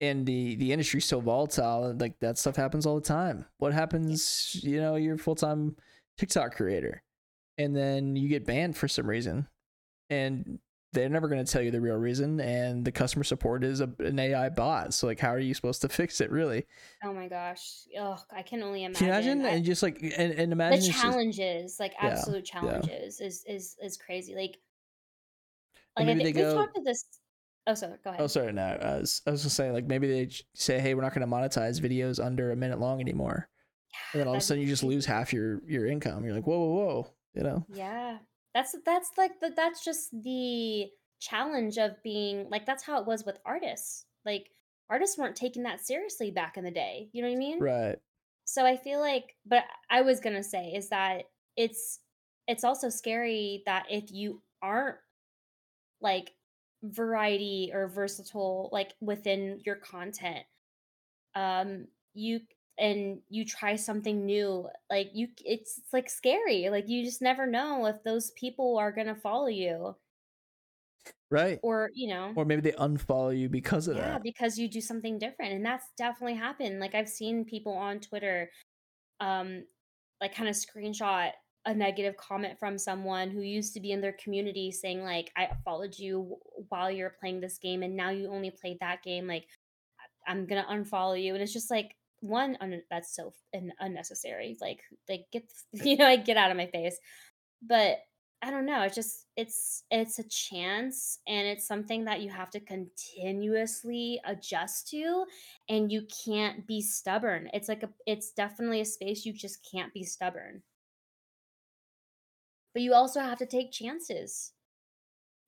[0.00, 4.56] and the the industry's so volatile like that stuff happens all the time what happens
[4.62, 5.76] you know you're a full-time
[6.18, 7.02] tiktok creator
[7.56, 9.46] and then you get banned for some reason
[10.10, 10.58] and
[10.92, 13.90] they're never going to tell you the real reason and the customer support is a,
[14.00, 16.66] an ai bot so like how are you supposed to fix it really
[17.04, 17.62] Oh my gosh.
[17.98, 18.98] Ugh, I can only imagine.
[18.98, 22.48] can you imagine I- and just like and, and the imagine just- challenges, like absolute
[22.52, 22.60] yeah.
[22.60, 24.34] challenges, is is is crazy.
[24.34, 24.56] Like,
[25.98, 27.04] like I think they we've go- talked to this.
[27.66, 27.92] Oh, sorry.
[28.04, 28.20] Go oh, ahead.
[28.22, 31.02] oh sorry no i was, I was just saying like maybe they say hey we're
[31.02, 33.48] not going to monetize videos under a minute long anymore
[34.12, 36.46] and then all of a sudden you just lose half your your income you're like
[36.46, 38.18] whoa whoa whoa you know Yeah.
[38.54, 40.88] That's that's like the that's just the
[41.20, 44.04] challenge of being like that's how it was with artists.
[44.24, 44.50] Like
[44.90, 47.08] artists weren't taking that seriously back in the day.
[47.12, 47.60] You know what I mean?
[47.60, 47.98] Right.
[48.44, 51.24] So I feel like but I was going to say is that
[51.56, 52.00] it's
[52.46, 54.96] it's also scary that if you aren't
[56.00, 56.32] like
[56.82, 60.44] variety or versatile like within your content
[61.36, 62.40] um you
[62.78, 67.46] and you try something new like you it's, it's like scary like you just never
[67.46, 69.94] know if those people are going to follow you
[71.30, 71.58] Right.
[71.62, 74.00] or you know Or maybe they unfollow you because of that.
[74.00, 74.22] yeah that.
[74.22, 78.50] because you do something different and that's definitely happened like i've seen people on twitter
[79.20, 79.64] um
[80.20, 81.30] like kind of screenshot
[81.64, 85.48] a negative comment from someone who used to be in their community saying like i
[85.64, 86.36] followed you
[86.68, 89.46] while you're playing this game and now you only played that game like
[90.26, 94.80] i'm gonna unfollow you and it's just like one un- that's so un- unnecessary like
[95.08, 96.98] like get you know like get out of my face.
[97.62, 97.98] But
[98.44, 102.50] i don't know it's just it's it's a chance and it's something that you have
[102.50, 105.24] to continuously adjust to
[105.68, 107.48] and you can't be stubborn.
[107.52, 110.62] It's like a it's definitely a space you just can't be stubborn.
[112.72, 114.52] But you also have to take chances.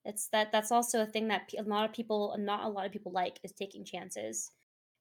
[0.04, 2.92] It's that that's also a thing that a lot of people not a lot of
[2.92, 4.50] people like is taking chances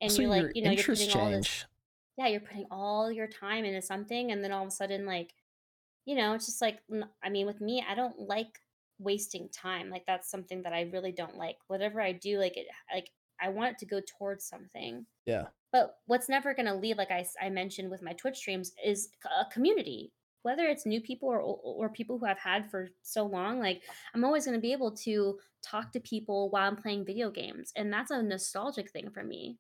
[0.04, 1.66] and Also, you're like you know you're putting all this change.
[2.18, 5.34] yeah you're putting all your time into something and then all of a sudden like
[6.06, 6.80] you know it's just like
[7.24, 8.60] I mean with me i don't like
[8.99, 12.68] wasting time like that's something that i really don't like whatever i do like it
[12.93, 13.10] like
[13.41, 15.45] i want it to go towards something Yeah.
[15.72, 19.10] but what's never going to leave like I, I mentioned with my twitch streams is
[19.41, 20.12] a community
[20.43, 23.82] whether it's new people or or people who i've had for so long like
[24.14, 27.72] i'm always going to be able to talk to people while i'm playing video games
[27.76, 29.58] and that's a nostalgic thing for me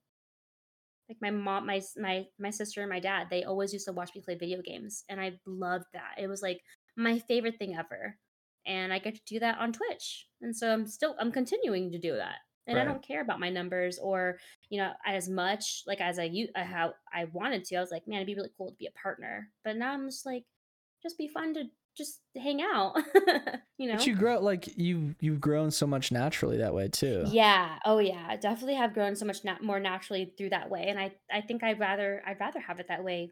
[1.13, 4.11] like my mom my my my sister and my dad they always used to watch
[4.15, 6.15] me play video games and i loved that.
[6.17, 6.59] It was like
[6.95, 8.17] my favorite thing ever
[8.65, 11.99] and i get to do that on twitch and so i'm still i'm continuing to
[11.99, 12.35] do that
[12.67, 14.37] and i don't care about my numbers or
[14.69, 17.91] you know as much like as i u- uh, how i wanted to i was
[17.91, 20.43] like man it'd be really cool to be a partner but now i'm just like
[21.01, 21.63] just be fun to
[21.97, 22.95] just hang out
[23.77, 27.23] you know But you grow like you you've grown so much naturally that way too.
[27.27, 27.77] yeah.
[27.85, 28.25] Oh, yeah.
[28.27, 31.41] I Definitely have grown so much na- more naturally through that way, and I I
[31.41, 33.31] think I'd rather I'd rather have it that way.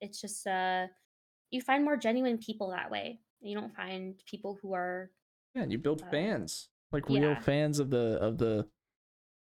[0.00, 0.86] It's just uh,
[1.50, 3.20] you find more genuine people that way.
[3.40, 5.10] You don't find people who are
[5.54, 6.68] Yeah, and you build Uh, fans.
[6.92, 8.68] Like real fans of the of the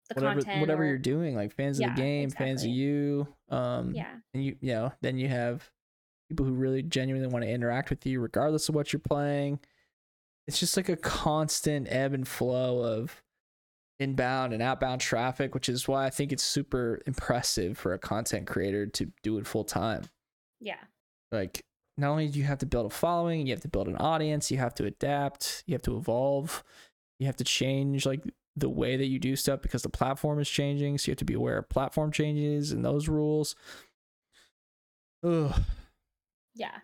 [0.08, 0.60] the whatever content.
[0.60, 3.28] whatever or, you're doing, like fans of the game, fans of you.
[3.48, 4.14] Um Yeah.
[4.34, 5.70] and you you know, then you have
[6.30, 9.58] people who really genuinely want to interact with you regardless of what you're playing.
[10.46, 13.22] It's just like a constant ebb and flow of
[13.98, 18.46] inbound and outbound traffic, which is why I think it's super impressive for a content
[18.46, 20.04] creator to do it full time.
[20.60, 20.78] Yeah.
[21.32, 21.64] Like
[21.98, 24.50] not only do you have to build a following, you have to build an audience,
[24.50, 26.62] you have to adapt, you have to evolve,
[27.18, 28.22] you have to change like
[28.56, 30.96] the way that you do stuff because the platform is changing.
[30.96, 33.56] So you have to be aware of platform changes and those rules.
[35.24, 35.60] Ugh.
[36.54, 36.76] Yeah.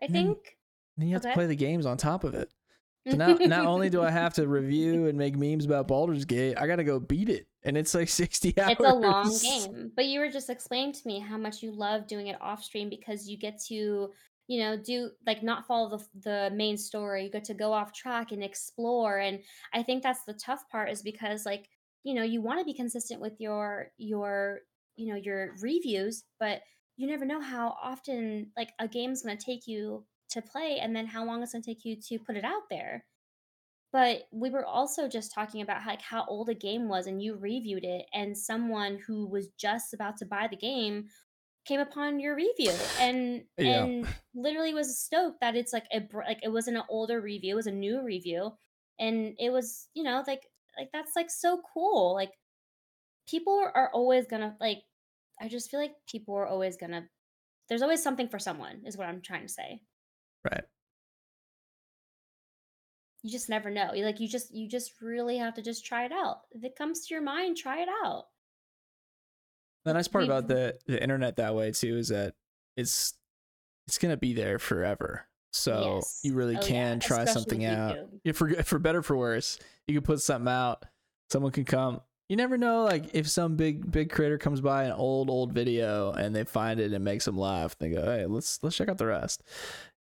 [0.00, 0.58] I And then- think.
[0.96, 1.30] Then you oh, have Okay.
[1.30, 2.52] to play the games on top of it.
[3.08, 6.56] So now, not only do I have to review and make memes about Baldur's Gate,
[6.56, 8.70] I got to go beat it, and it's like sixty hours.
[8.78, 12.06] it's a long game but you were just explaining to me how much you love
[12.06, 14.10] doing it off stream because you get to
[14.46, 17.92] you know do like not follow the, the main story you get to go off
[17.92, 19.40] track and explore and
[19.72, 21.66] i think that's the tough part is because like
[22.02, 24.60] you know you want to be consistent with your your
[24.96, 26.60] you know your reviews but
[26.96, 30.94] you never know how often like a game's going to take you to play and
[30.94, 33.04] then how long it's going to take you to put it out there
[33.92, 37.36] but we were also just talking about like how old a game was and you
[37.36, 41.06] reviewed it and someone who was just about to buy the game
[41.64, 43.84] came upon your review and Yeah.
[43.84, 47.56] and literally was stoked that it's like a like it wasn't an older review it
[47.56, 48.50] was a new review
[48.98, 50.42] and it was you know like
[50.78, 52.32] like that's like so cool like
[53.28, 54.78] people are, are always gonna like
[55.40, 57.04] i just feel like people are always gonna
[57.68, 59.80] there's always something for someone is what i'm trying to say
[60.44, 60.64] Right.
[63.22, 66.04] you just never know You like you just you just really have to just try
[66.04, 68.26] it out if it comes to your mind try it out
[69.84, 72.34] The nice part we've- about the the internet that way too is that
[72.76, 73.14] it's
[73.86, 75.26] it's gonna be there forever.
[75.52, 76.20] So Yes.
[76.24, 77.98] you really Oh, yeah, can try especially something out.
[78.24, 80.84] If for for better or for worse, you can put something out.
[81.30, 82.00] Someone can come.
[82.28, 86.12] You never know, like if some big big creator comes by an old old video
[86.12, 88.98] and they find it and makes them laugh, they go, "Hey, let's let's check out
[88.98, 89.42] the rest."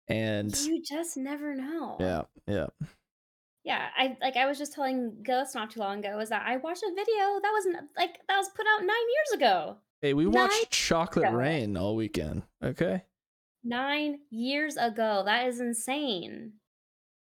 [0.07, 2.67] And you just never know yeah, yeah,
[3.63, 6.57] yeah i like i was just telling ghost not too long ago is that i
[6.57, 10.25] watched a video that wasn't like that was put out nine years ago hey, we
[10.25, 11.37] Nine watched Chocolate ago.
[11.37, 12.43] Rain all weekend.
[12.61, 13.03] Okay,
[13.63, 16.51] nine years ago that is insane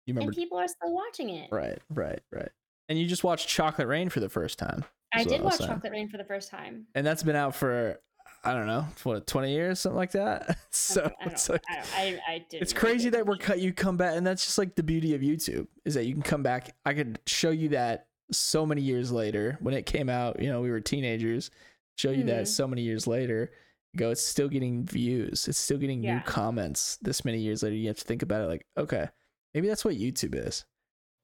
[0.05, 0.29] you remember?
[0.29, 2.51] and people are still watching it Right, right, right.
[2.89, 4.85] And you just watched Chocolate Rain for the first time.
[5.13, 5.69] I did watch saying.
[5.69, 6.85] Chocolate Rain for the first time.
[6.95, 7.99] and that's been out for
[8.43, 10.57] I don't know, what twenty years, something like that.
[10.69, 13.59] so I it's like I, I, I it's crazy that we're cut.
[13.59, 16.21] You come back, and that's just like the beauty of YouTube is that you can
[16.21, 16.75] come back.
[16.85, 20.41] I could show you that so many years later when it came out.
[20.41, 21.49] You know, we were teenagers.
[21.97, 22.47] Show you that Mhm.
[22.47, 23.51] so many years later.
[23.95, 25.47] Go, it's still getting views.
[25.47, 26.97] It's still getting new comments.
[27.01, 28.47] This many years later, you have to think about it.
[28.47, 29.09] Like, okay,
[29.55, 30.65] maybe that's what YouTube is.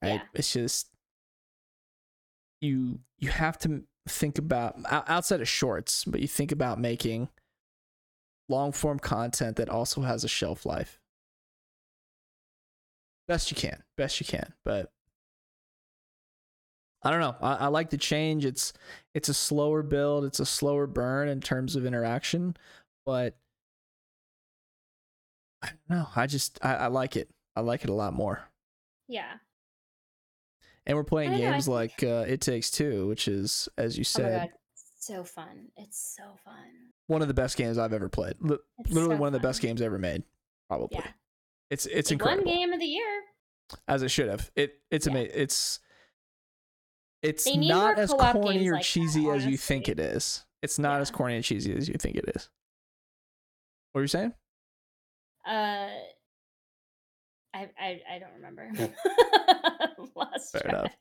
[0.02, 0.14] Right?
[0.16, 0.22] Yeah.
[0.34, 0.90] It's just
[2.64, 3.00] you.
[3.20, 7.30] You have to think about outside of shorts, but you think about making
[8.50, 11.00] long form content that also has a shelf life.
[13.28, 14.92] Best you can, best you can, but
[17.02, 17.36] I don't know.
[17.42, 18.46] I, I like the change.
[18.46, 18.74] It's
[19.14, 20.26] it's a slower build.
[20.26, 22.56] It's a slower burn in terms of interaction,
[23.06, 23.36] but
[25.62, 26.08] I don't know.
[26.16, 27.30] I just I, I like it.
[27.56, 28.42] I like it a lot more.
[29.08, 29.36] Yeah.
[30.86, 34.02] And we're playing don't know, games like uh, It Takes Two, which is, as you
[34.02, 34.50] Oh said, god,
[35.00, 35.68] so fun!
[35.78, 36.56] It's so fun.
[37.08, 38.36] one of the best games I've ever played.
[38.42, 40.24] It's literally so one of the best games ever made.
[40.70, 40.90] Probably.
[41.00, 41.08] Yeah,
[41.70, 42.52] It's it's It incredible.
[42.52, 43.22] game of the year.
[43.88, 44.52] as it should have.
[44.56, 45.12] It it's Yeah.
[45.14, 45.32] amazing.
[45.36, 45.80] It's
[47.22, 50.44] it's not as corny or like that, cheesy as you think it is.
[50.62, 52.50] It's not as corny and cheesy as you think it is.
[53.94, 54.34] What are you saying?
[55.46, 55.90] Uh,
[57.54, 58.70] I I, I don't remember.
[60.16, 60.92] Lost Fair enough.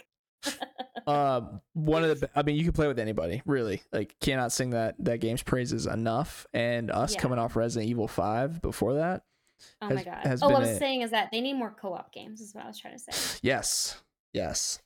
[0.44, 0.58] track.
[1.04, 3.82] Um, one of the I mean, you can play with anybody, really.
[3.92, 6.46] Like, cannot sing that that game's praises enough.
[6.54, 7.20] And us Yeah.
[7.20, 9.24] coming off Resident Evil Five before that,
[9.80, 10.20] oh has- my god.
[10.42, 12.40] Oh, what I was a- saying is that they need more co-op games.
[12.40, 13.38] Is what I was trying to say.
[13.42, 14.00] yes,
[14.32, 14.78] yes,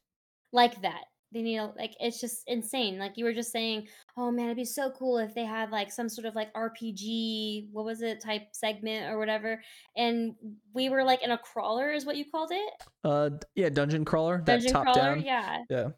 [0.55, 1.05] like that.
[1.37, 2.99] They need a, like it's just insane.
[2.99, 5.93] Like you were just saying, oh man, it'd be so cool if they had like
[5.93, 9.63] some sort of like RPG, what was it, type segment or whatever.
[9.99, 10.35] And
[10.73, 12.73] we were like in a crawler, is what you called it,
[13.05, 15.17] uh, yeah, dungeon crawler, dungeon that top crawler.
[15.17, 15.63] down, Yeah.
[15.69, 15.89] yeah.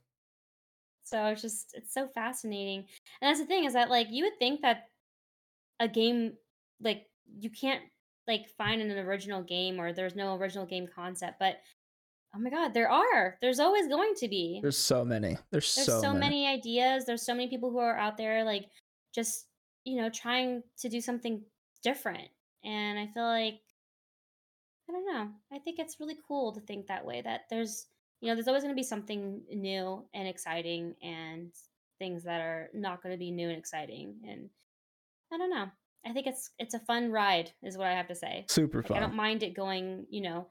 [1.05, 2.80] So it's just it's so fascinating.
[3.22, 4.89] And that's the thing is that like you would think that
[5.78, 6.32] a game
[6.80, 7.07] like
[7.39, 7.82] you can't
[8.26, 11.59] like find an original game or there's no original game concept, but
[12.35, 13.37] oh my god, there are.
[13.41, 14.61] There's always going to be.
[14.62, 15.37] There's so many.
[15.51, 16.45] There's, there's so, so, many.
[16.45, 16.47] many.
[16.47, 18.66] ideas there's so many people who are out there like
[19.14, 19.47] just
[19.85, 21.43] you know trying to do something
[21.83, 22.29] different
[22.64, 23.61] and i feel like
[24.89, 27.87] i don't know i think it's really cool to think that way that there's
[28.20, 31.51] you know there's always going to be something new and exciting and
[31.99, 34.49] things that are not going to be new and exciting and
[35.33, 35.66] i don't know
[36.07, 38.93] i think it's it's a fun ride is what i have to say Super like,
[38.93, 40.49] i don't mind it going you know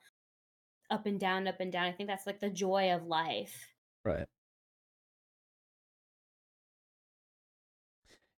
[0.89, 3.67] up and down up and down i think that's like the joy of life
[4.05, 4.25] Right.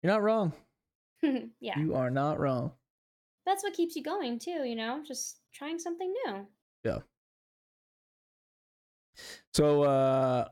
[0.02, 0.54] You're not wrong.
[1.60, 2.72] yeah You are not wrong.
[3.46, 6.48] that's what keeps you going too you know just trying something new
[6.84, 7.00] Yeah.
[9.54, 10.48] So, uh,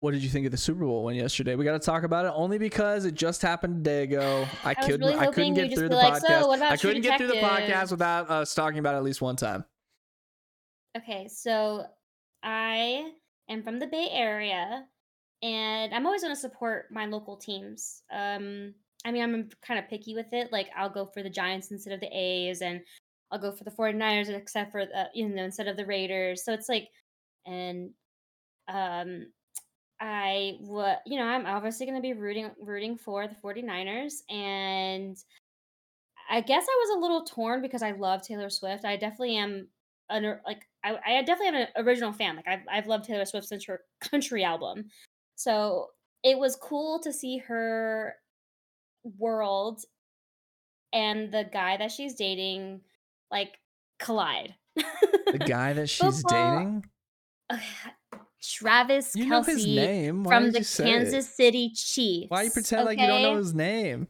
[0.00, 1.54] what did you think of the Super Bowl win yesterday?
[1.54, 4.46] We got to talk about it only because it just happened a day ago.
[4.64, 5.00] I, I couldn't.
[5.00, 6.56] really I couldn't get through the like, "So, podcast.
[6.56, 9.36] about I couldn't get through the podcast without us talking about it at least one
[9.36, 9.64] time.
[10.96, 11.84] okay so
[12.42, 13.12] i
[13.48, 14.84] am from the bay area
[15.42, 18.74] and i'm always going to support my local teams um
[19.04, 21.92] i mean i'm kind of picky with it like i'll go for the giants instead
[21.92, 22.80] of the a's and
[23.30, 26.52] i'll go for the 49ers except for the you know instead of the raiders so
[26.52, 26.88] it's like
[27.46, 27.90] and
[28.68, 29.26] um
[30.00, 35.16] i what you know i'm obviously going to be rooting rooting for the 49ers and
[36.32, 38.84] I guess I was a little torn because I love Taylor Swift.
[38.84, 39.66] I definitely am
[40.10, 42.36] an like I, I definitely am an original fan.
[42.36, 44.84] Like I've I've loved Taylor Swift since her country album.
[45.34, 45.88] So
[46.22, 48.14] it was cool to see her
[49.18, 49.80] world
[50.92, 52.82] and the guy that she's dating
[53.32, 53.58] like
[53.98, 54.54] collide.
[54.76, 56.84] The guy that she's Football- dating.
[58.42, 60.24] Travis You know his Kelce name.
[60.24, 60.86] Why from the say it?
[60.86, 62.30] Kansas City Chiefs.
[62.30, 64.08] Why you pretend like you don't know his name?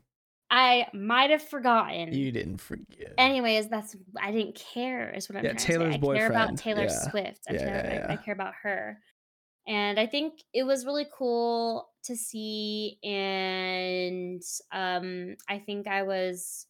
[0.51, 2.12] I might have forgotten.
[2.12, 3.14] You didn't forget.
[3.18, 6.11] Anyways, that's I didn't care is what I'm Yeah, Taylor's to say.
[6.11, 7.11] I care about Taylor yeah.
[7.11, 7.41] Swift.
[7.49, 8.99] I, Yeah, care, yeah, I- I, care about her.
[9.68, 16.66] And I think it was really cool to see and um I think I was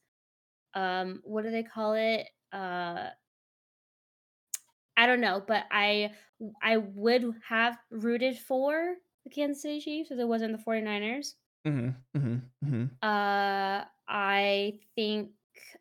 [0.75, 2.27] um what do they call it?
[2.53, 3.11] Uh
[5.01, 6.11] I don't know, but I
[6.63, 11.37] I would have rooted for the Kansas City Chiefs if it wasn't the 49ers.
[11.67, 12.37] Mm-hmm, mm-hmm,
[12.67, 12.85] mm-hmm.
[13.03, 15.31] Uh, I think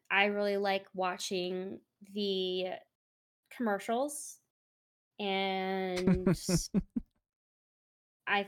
[0.09, 1.79] I really like watching
[2.13, 2.67] the
[3.57, 4.37] commercials,
[5.19, 6.25] and
[8.25, 8.47] I,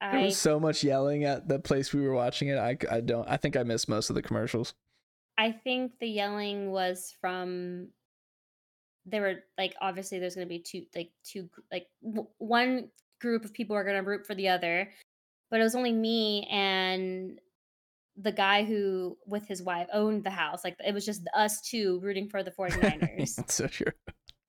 [0.00, 2.58] There I, was so much yelling at the place we were watching it.
[2.58, 3.28] I, I don't.
[3.28, 4.74] I think I missed most of the commercials.
[5.38, 7.90] I think the yelling was from.
[9.10, 12.90] There were like obviously there's gonna be two like two like w- one
[13.20, 14.90] group of people are going to root for the other.
[15.50, 17.38] But it was only me and
[18.20, 20.64] the guy who with his wife owned the house.
[20.64, 23.36] Like it was just us two rooting for the 49ers.
[23.36, 23.92] That's so true.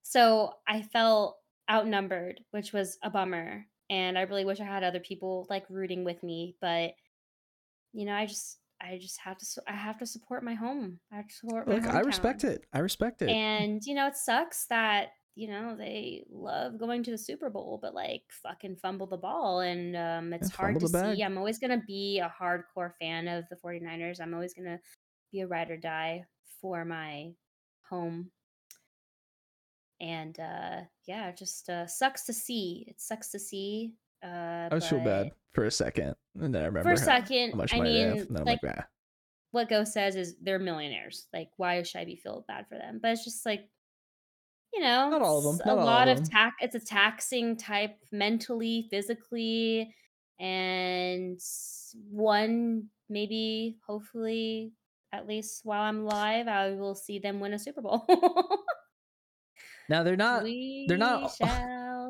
[0.02, 1.36] So I felt
[1.70, 3.64] outnumbered, which was a bummer.
[3.88, 6.92] And I really wish I had other people like rooting with me, but
[7.92, 11.00] you know, I just I just have to I have to support my home.
[11.12, 12.64] I have to support my Look, I respect it.
[12.72, 13.30] I respect it.
[13.30, 17.78] And you know, it sucks that you know they love going to the Super Bowl,
[17.80, 21.22] but like fucking fumble the ball, and um, it's Yeah, hard to see.
[21.22, 24.20] I'm always gonna be a hardcore fan of the 49ers.
[24.20, 24.80] I'm always gonna
[25.32, 26.24] be a ride or die
[26.60, 27.32] for my
[27.88, 28.30] home.
[30.00, 32.86] And uh, yeah, it just uh, sucks to see.
[32.88, 33.92] It sucks to see.
[34.22, 37.50] Uh, I just feel bad for a second, and then I remember For a second,
[37.52, 38.84] how much I money they have, mean, and then I'm like like,
[39.52, 41.26] what Go says is they're millionaires.
[41.32, 43.00] Like, why should I be feel bad for them?
[43.02, 43.68] But it's just like,
[44.72, 46.56] you know, Not all of 'em, it's not a lot of tax.
[46.60, 49.94] It's a taxing type mentally, physically,
[50.38, 51.40] and
[52.10, 54.72] one maybe, hopefully,
[55.12, 58.06] at least while I'm alive, I will see them win a Super Bowl.
[59.88, 60.44] Now they're not.
[60.44, 61.48] we they're not- shall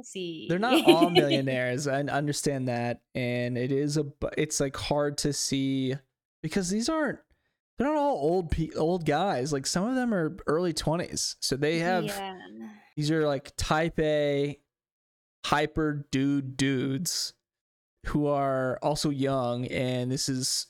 [0.04, 0.46] see.
[0.48, 1.86] They're not all millionaires.
[1.86, 4.04] I understand that, and it is a.
[4.38, 5.94] It's like hard to see
[6.42, 7.18] because these aren't.
[7.78, 9.52] They're not all old pe- old guys.
[9.52, 12.04] Like some of them are early twenties, so they have.
[12.04, 12.36] Yeah.
[12.96, 14.58] These are like type A,
[15.46, 17.32] hyper dude dudes,
[18.06, 20.66] who are also young, and this is.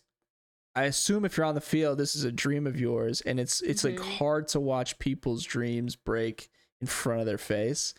[0.77, 3.61] I assume if you're on the field, this is a dream of yours, and it's
[3.61, 4.19] it's like Mhm.
[4.19, 6.49] hard to watch people's dreams break
[6.81, 7.93] in front of their face,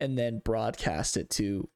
[0.00, 1.68] and then broadcast it to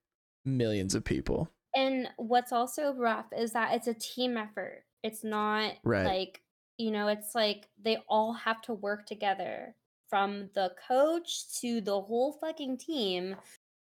[0.45, 1.49] millions of people.
[1.75, 4.85] And what's also rough is that it's a team effort.
[5.03, 6.05] It's not Right.
[6.05, 6.43] like,
[6.79, 9.75] you know, it's like they all have to work together
[10.09, 13.37] from the coach to the whole fucking team.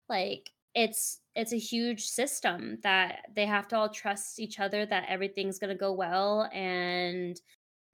[0.10, 5.06] Like it's it's a huge system that they have to all trust each other that
[5.08, 7.40] everything's going to go well and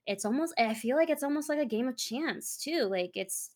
[0.07, 2.85] it's almost I feel like it's almost like a game of chance too.
[2.85, 3.51] Like it's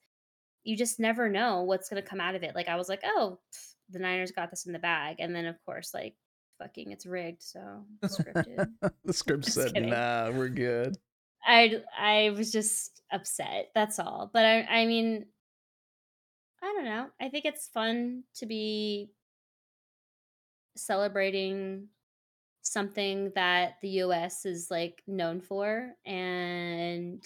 [0.66, 2.56] you just never know what's going to come out of it.
[2.56, 5.46] Like I was like, "Oh, pff, the Niners got this in the bag." And then
[5.46, 6.16] of course like
[6.60, 8.68] fucking it's rigged, so scripted.
[9.06, 9.92] the script said, kidding.
[9.92, 10.98] "Nah, we're good."
[11.46, 13.70] I I was just upset.
[13.76, 14.30] That's all.
[14.34, 15.26] But I I mean
[16.62, 17.08] I don't know.
[17.22, 19.12] I think it's fun to be
[20.76, 21.90] celebrating
[22.64, 27.24] something that the US is like known for and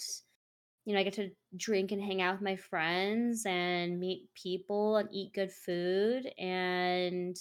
[0.84, 4.96] you know, I get to drink and hang out with my friends and meet people
[4.96, 7.36] and eat good food and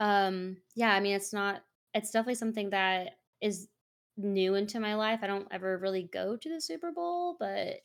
[0.00, 1.62] um yeah, I mean it's not
[1.94, 3.68] it's definitely something that is
[4.16, 5.20] new into my life.
[5.22, 7.80] I don't ever really go to the Super Bowl, but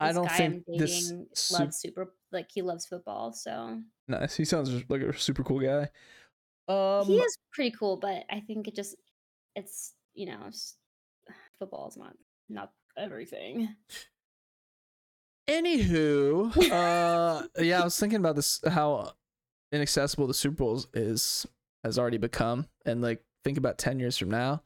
[0.00, 1.12] I don't think I'm this
[1.52, 4.36] loves super like he loves football, so Nice.
[4.36, 5.90] He sounds like a super cool guy.
[6.68, 7.96] Um, he is pretty cool.
[7.96, 8.96] But I think it just
[9.54, 10.50] it's you know
[11.58, 12.14] football is not
[12.48, 13.74] not everything.
[15.48, 19.12] Anywho, uh, yeah, I was thinking about this how
[19.72, 21.46] inaccessible the Super Bowl is
[21.84, 24.62] has already become, and like think about ten years from now,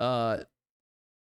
[0.00, 0.38] uh,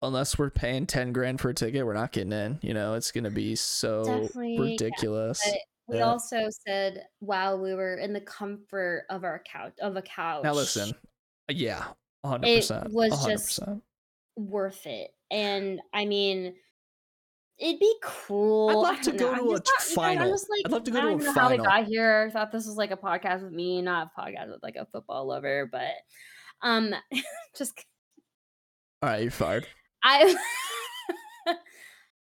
[0.03, 2.59] unless we're paying ten grand for a ticket, we're not getting in.
[2.63, 5.43] You know, it's gonna be so Definitely, ridiculous.
[5.45, 6.05] But we Yeah.
[6.05, 10.45] also said while we were in the comfort of our couch of a couch.
[10.45, 10.93] Now listen,
[11.49, 11.85] yeah,
[12.25, 13.83] hundred It percent, was hundred just- percent.
[14.37, 15.11] worth it.
[15.35, 16.55] And I mean,
[17.59, 18.71] it'd be cool.
[18.71, 20.31] I'd love to go know, to a not- you know, final.
[20.31, 22.27] just like, I'd love to go to a know how we got here.
[22.29, 24.87] I thought this was like a podcast with me, not a podcast with like a
[24.87, 25.69] football lover.
[25.71, 25.95] But
[26.63, 26.95] um,
[27.59, 27.85] just
[29.03, 29.67] All right, you're fired.
[30.05, 30.37] I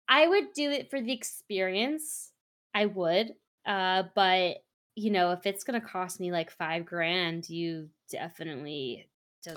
[0.07, 2.31] I would do it for the experience.
[2.75, 3.31] I would.
[3.65, 4.57] Uh, but
[4.95, 9.07] you know, if it's gonna cost me like five grand, you definitely.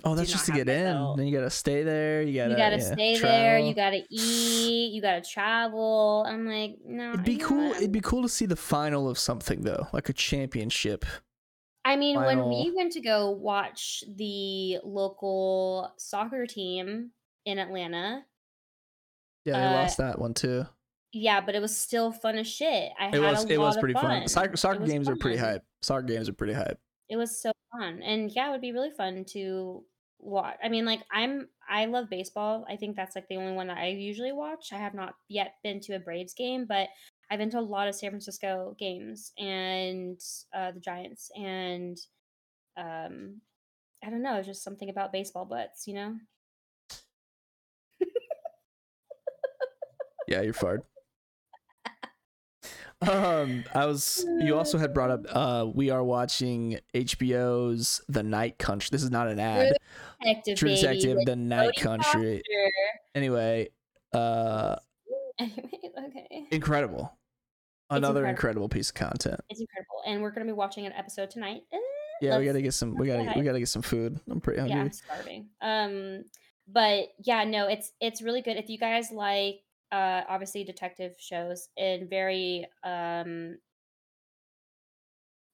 [0.05, 1.15] Oh, that's just to get in.
[1.17, 2.23] Then you gotta stay there.
[2.23, 2.51] You gotta.
[2.53, 3.59] you gotta yeah, stay there.
[3.59, 4.93] You gotta eat.
[4.93, 6.25] You gotta travel.
[6.27, 7.13] I'm like, no.
[7.13, 7.73] It'd be cool.
[7.73, 11.05] It'd be cool to see the final of something though, like a championship.
[11.85, 17.11] I mean, when we went to go watch the local soccer team
[17.45, 18.25] in Atlanta,
[19.45, 20.65] Yeah, they Uh, lost that one too.
[21.13, 22.91] yeah, but it was still fun as shit.
[22.99, 23.45] I It had was.
[23.45, 24.21] a It lot was of fun.
[24.21, 24.29] fun.
[24.29, 25.63] Soccer, soccer games are pretty hype.
[25.83, 26.81] Soccer games are pretty hype.
[27.09, 29.85] It was so fun, and yeah, it would be really fun to
[30.19, 30.57] watch.
[30.63, 32.65] I mean, like I'm, I love baseball.
[32.69, 34.73] I think that's like the only one that I usually watch.
[34.73, 36.89] I have not yet been to a Braves game, but
[37.31, 40.19] I've been to a lot of San Francisco games and
[40.55, 41.99] uh, the Giants, and
[42.77, 43.41] um,
[44.05, 46.17] I don't know, just something about baseball butts, you know.
[50.27, 50.83] Yeah, you're fired.
[53.09, 54.25] Um, I was.
[54.41, 55.27] You also had brought up.
[55.29, 58.89] Uh, we are watching HBO's The Night Country.
[58.93, 59.73] This is not an ad.
[60.23, 62.37] Detective, True Detective, The Night Country.
[62.39, 62.43] Foster.
[63.15, 63.69] Anyway,
[64.13, 64.77] uh,
[65.41, 66.47] okay.
[66.51, 67.13] incredible.
[67.91, 68.31] Another incredible.
[68.31, 69.41] incredible piece of content.
[69.51, 71.63] It's incredible, and we're gonna be watching an episode tonight.
[71.73, 71.79] Eh,
[72.23, 72.97] Yeah, we gotta get some.
[72.97, 73.33] We gotta.
[73.37, 74.19] We gotta get some food.
[74.31, 74.77] I'm pretty hungry.
[74.77, 75.49] yeah, I'm starving.
[75.61, 76.25] Um,
[76.67, 78.57] but yeah, no, it's it's really good.
[78.57, 79.61] If you guys like,
[79.95, 83.59] uh, obviously detective shows and very um.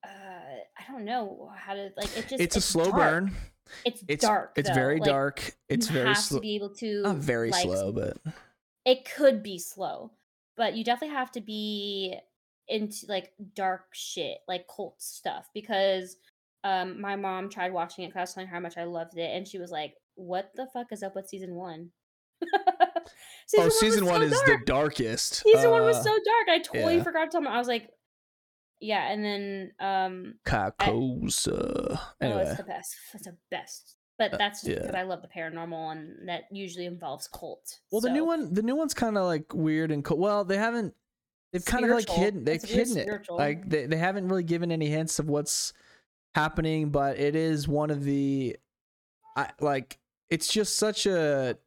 [0.02, 0.08] Uh,
[0.78, 2.26] I don't know how to like it.
[2.28, 2.96] Just it's, a slow dark.
[2.96, 3.32] burn.
[3.84, 4.52] It's, It's dark.
[4.56, 4.74] It's though.
[4.74, 5.52] very Like, dark.
[5.68, 6.38] It's very slow.
[6.38, 8.16] to be able to Not very like, slow, but
[8.86, 10.10] it could be slow,
[10.56, 12.16] but you definitely have to be
[12.66, 15.50] into like dark shit, like cult stuff.
[15.52, 16.16] Because
[16.64, 19.18] um, my mom tried watching it because I was telling her how much I loved
[19.18, 21.90] it, and she was like, "What the fuck is up with season one?"
[23.58, 25.34] oh, was season one so is the darkest.
[25.42, 26.48] Season one was Uh, so dark.
[26.48, 27.02] I totally yeah.
[27.02, 27.48] forgot to tell me.
[27.48, 27.88] I was like,
[28.80, 31.96] "Yeah," and then um, Carcosa.
[31.98, 32.96] oh, Anyway, it's the best.
[33.14, 33.96] It's the best.
[34.18, 34.80] But Uh, that's just yeah.
[34.80, 37.80] because I love the paranormal, and that usually involves cult.
[37.90, 40.18] well, the new one, the new one's kind of like weird and cool.
[40.18, 40.94] Well, they haven't.
[41.52, 42.44] They've kind of like hidden.
[42.44, 43.02] They've It's hidden it.
[43.02, 43.36] spiritual.
[43.36, 45.72] Like they, they haven't really given any hints of what's
[46.36, 48.56] happening, but it is one of the.
[49.36, 49.98] I like.
[50.28, 51.58] It's just such a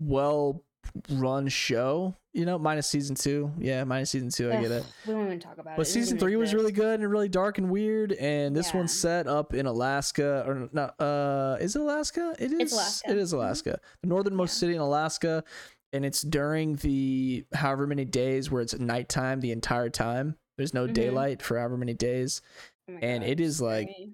[0.00, 0.64] well
[1.10, 2.58] run show, you know.
[2.58, 4.50] Minus season two, yeah, minus season two.
[4.50, 4.84] I get it.
[5.06, 5.76] We won't even talk about it.
[5.76, 8.12] But It doesn't season three was really good and really dark and weird.
[8.12, 11.00] And this one's set up in Alaska or not?
[11.00, 12.34] Uh, is it Alaska?
[12.38, 12.72] It is.
[12.72, 13.10] Alaska.
[13.10, 13.36] It is Mhm.
[13.36, 14.60] Alaska, the northernmost Yeah.
[14.60, 15.44] city in Alaska,
[15.92, 20.36] and it's during the however many days where it's nighttime the entire time.
[20.56, 20.94] There's no Mhm.
[20.94, 22.42] daylight for however many days.
[22.88, 24.12] Oh and God, it is, like, scary.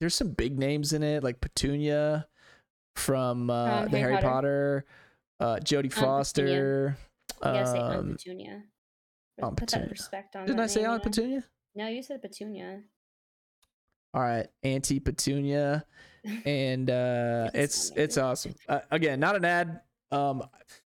[0.00, 2.26] There's some big names in it, like Petunia
[2.96, 4.84] from uh, the Harry Harry Potter,
[5.40, 5.90] uh, Jodie Petunia.
[5.90, 6.96] Foster.
[7.40, 8.62] You gotta say Aunt Um, Petunia.
[9.42, 9.86] Aunt Put Petunia.
[9.86, 10.46] that respect on.
[10.46, 11.02] didn't I say name, Aunt?
[11.02, 11.44] Petunia?
[11.74, 12.82] No, you said Petunia.
[14.14, 15.84] All right, Auntie Petunia,
[16.46, 18.54] and uh, It's it's awesome.
[18.68, 19.80] Uh, again, not an ad.
[20.12, 20.42] Um,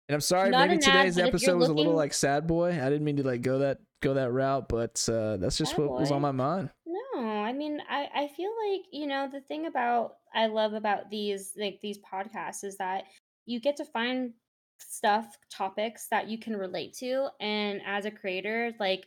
[0.08, 2.70] and I'm sorry, Not maybe ad, today's but episode was a little like sad boy.
[2.72, 5.80] I didn't mean to like go that go that route, but uh, that's just Sad
[5.80, 6.70] what was on my mind.
[6.84, 11.08] No, I mean, I I feel like you know the thing about I love about
[11.10, 13.04] these like these podcasts is that
[13.46, 14.32] you get to find
[14.78, 19.06] stuff topics that you can relate to, and as a creator, like.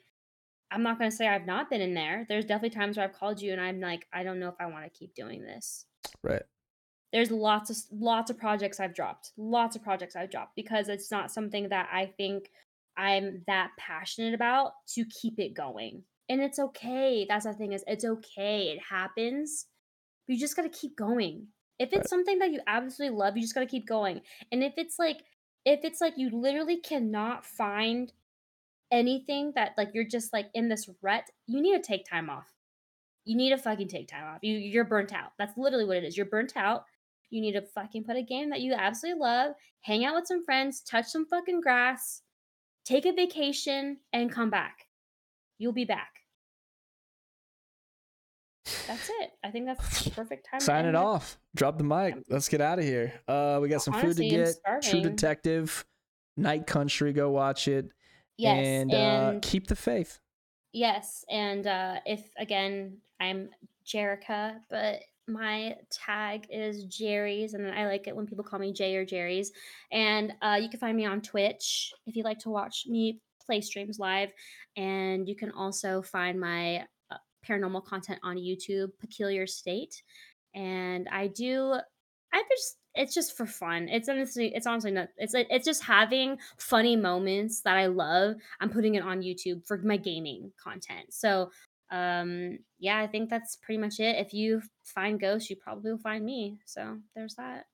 [0.69, 2.25] I'm not going to say I've not been in there.
[2.27, 4.65] There's definitely times where I've called you and I'm like, I don't know if I
[4.65, 5.85] want to keep doing this.
[6.23, 6.41] Right.
[7.13, 9.31] there's lots of lots of projects I've dropped.
[9.37, 12.49] Lots of projects I've dropped because it's not something that I think
[12.97, 16.03] I'm that passionate about to keep it going.
[16.29, 17.25] And it's okay.
[17.27, 18.69] That's the thing is it's okay.
[18.69, 19.67] It happens.
[20.27, 21.47] You just got to keep going.
[21.79, 24.21] If it's something that you absolutely love, you just got to keep going.
[24.51, 25.23] And if it's like
[25.65, 28.13] if it's like you literally cannot find
[28.91, 32.47] anything that like you're just like in this rut, you need to take time off.
[33.25, 34.39] You need to fucking take time off.
[34.41, 35.33] You you're burnt out.
[35.37, 36.15] That's literally what it is.
[36.15, 36.85] You're burnt out.
[37.29, 40.45] You need to fucking put a game that you absolutely love, hang out with some
[40.45, 42.21] friends, touch some fucking grass,
[42.85, 44.85] take a vacation, and come back.
[45.57, 46.13] You'll be back.
[48.87, 49.31] That's it.
[49.43, 50.59] I think that's the perfect time.
[50.59, 51.37] Sign it off.
[51.55, 52.15] Drop the mic.
[52.29, 53.13] Let's get out of here.
[53.27, 54.83] Uh, we got some honestly, food to get.
[54.83, 55.01] True.
[55.01, 55.85] Detective,
[56.35, 57.13] Night Country.
[57.13, 57.91] Go watch it.
[58.37, 60.19] Yes, and, and, uh, keep the faith.
[60.73, 63.49] yes, and uh, if again, I'm
[63.85, 68.95] Jerrica, but my tag is Jerriies, and I like it when people call me Jay
[68.95, 69.47] or Jerriies.
[69.91, 73.61] And uh, you can find me on Twitch if you'd like to watch me play
[73.61, 74.31] streams live,
[74.75, 76.83] and you can also find my uh,
[77.47, 80.03] paranormal content on YouTube, Peculiar State.
[80.53, 81.75] And I do,
[82.33, 83.87] I just, it's just for fun.
[83.89, 85.09] It's honestly, it's honestly not.
[85.17, 88.37] It's it's just having funny moments that I love.
[88.59, 91.13] I'm putting it on YouTube for my gaming content.
[91.13, 91.51] So
[91.91, 95.97] um yeah i think that's pretty much it if you find ghosts you probably will
[95.97, 97.65] find me so there's that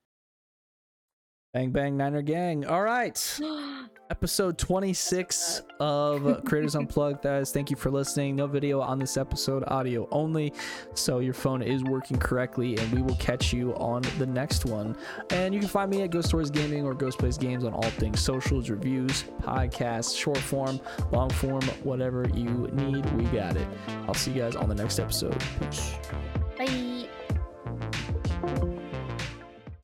[1.54, 2.66] Bang bang Niner gang.
[2.66, 3.40] All right.
[4.10, 7.52] episode 26 of Creators Unplugged, guys.
[7.52, 8.36] Thank you for listening.
[8.36, 10.52] No video on this episode, audio only.
[10.96, 14.96] So your phone is working correctly, and we will catch you on the next one.
[15.30, 17.84] And you can find me at Ghost Stories Gaming or Ghost Plays Games on all
[17.84, 20.80] things socials, reviews, podcasts, short form,
[21.12, 23.68] long form, whatever you need, we got it.
[24.08, 25.40] I'll see you guys on the next episode.
[25.60, 25.98] Peace.
[26.58, 26.93] bye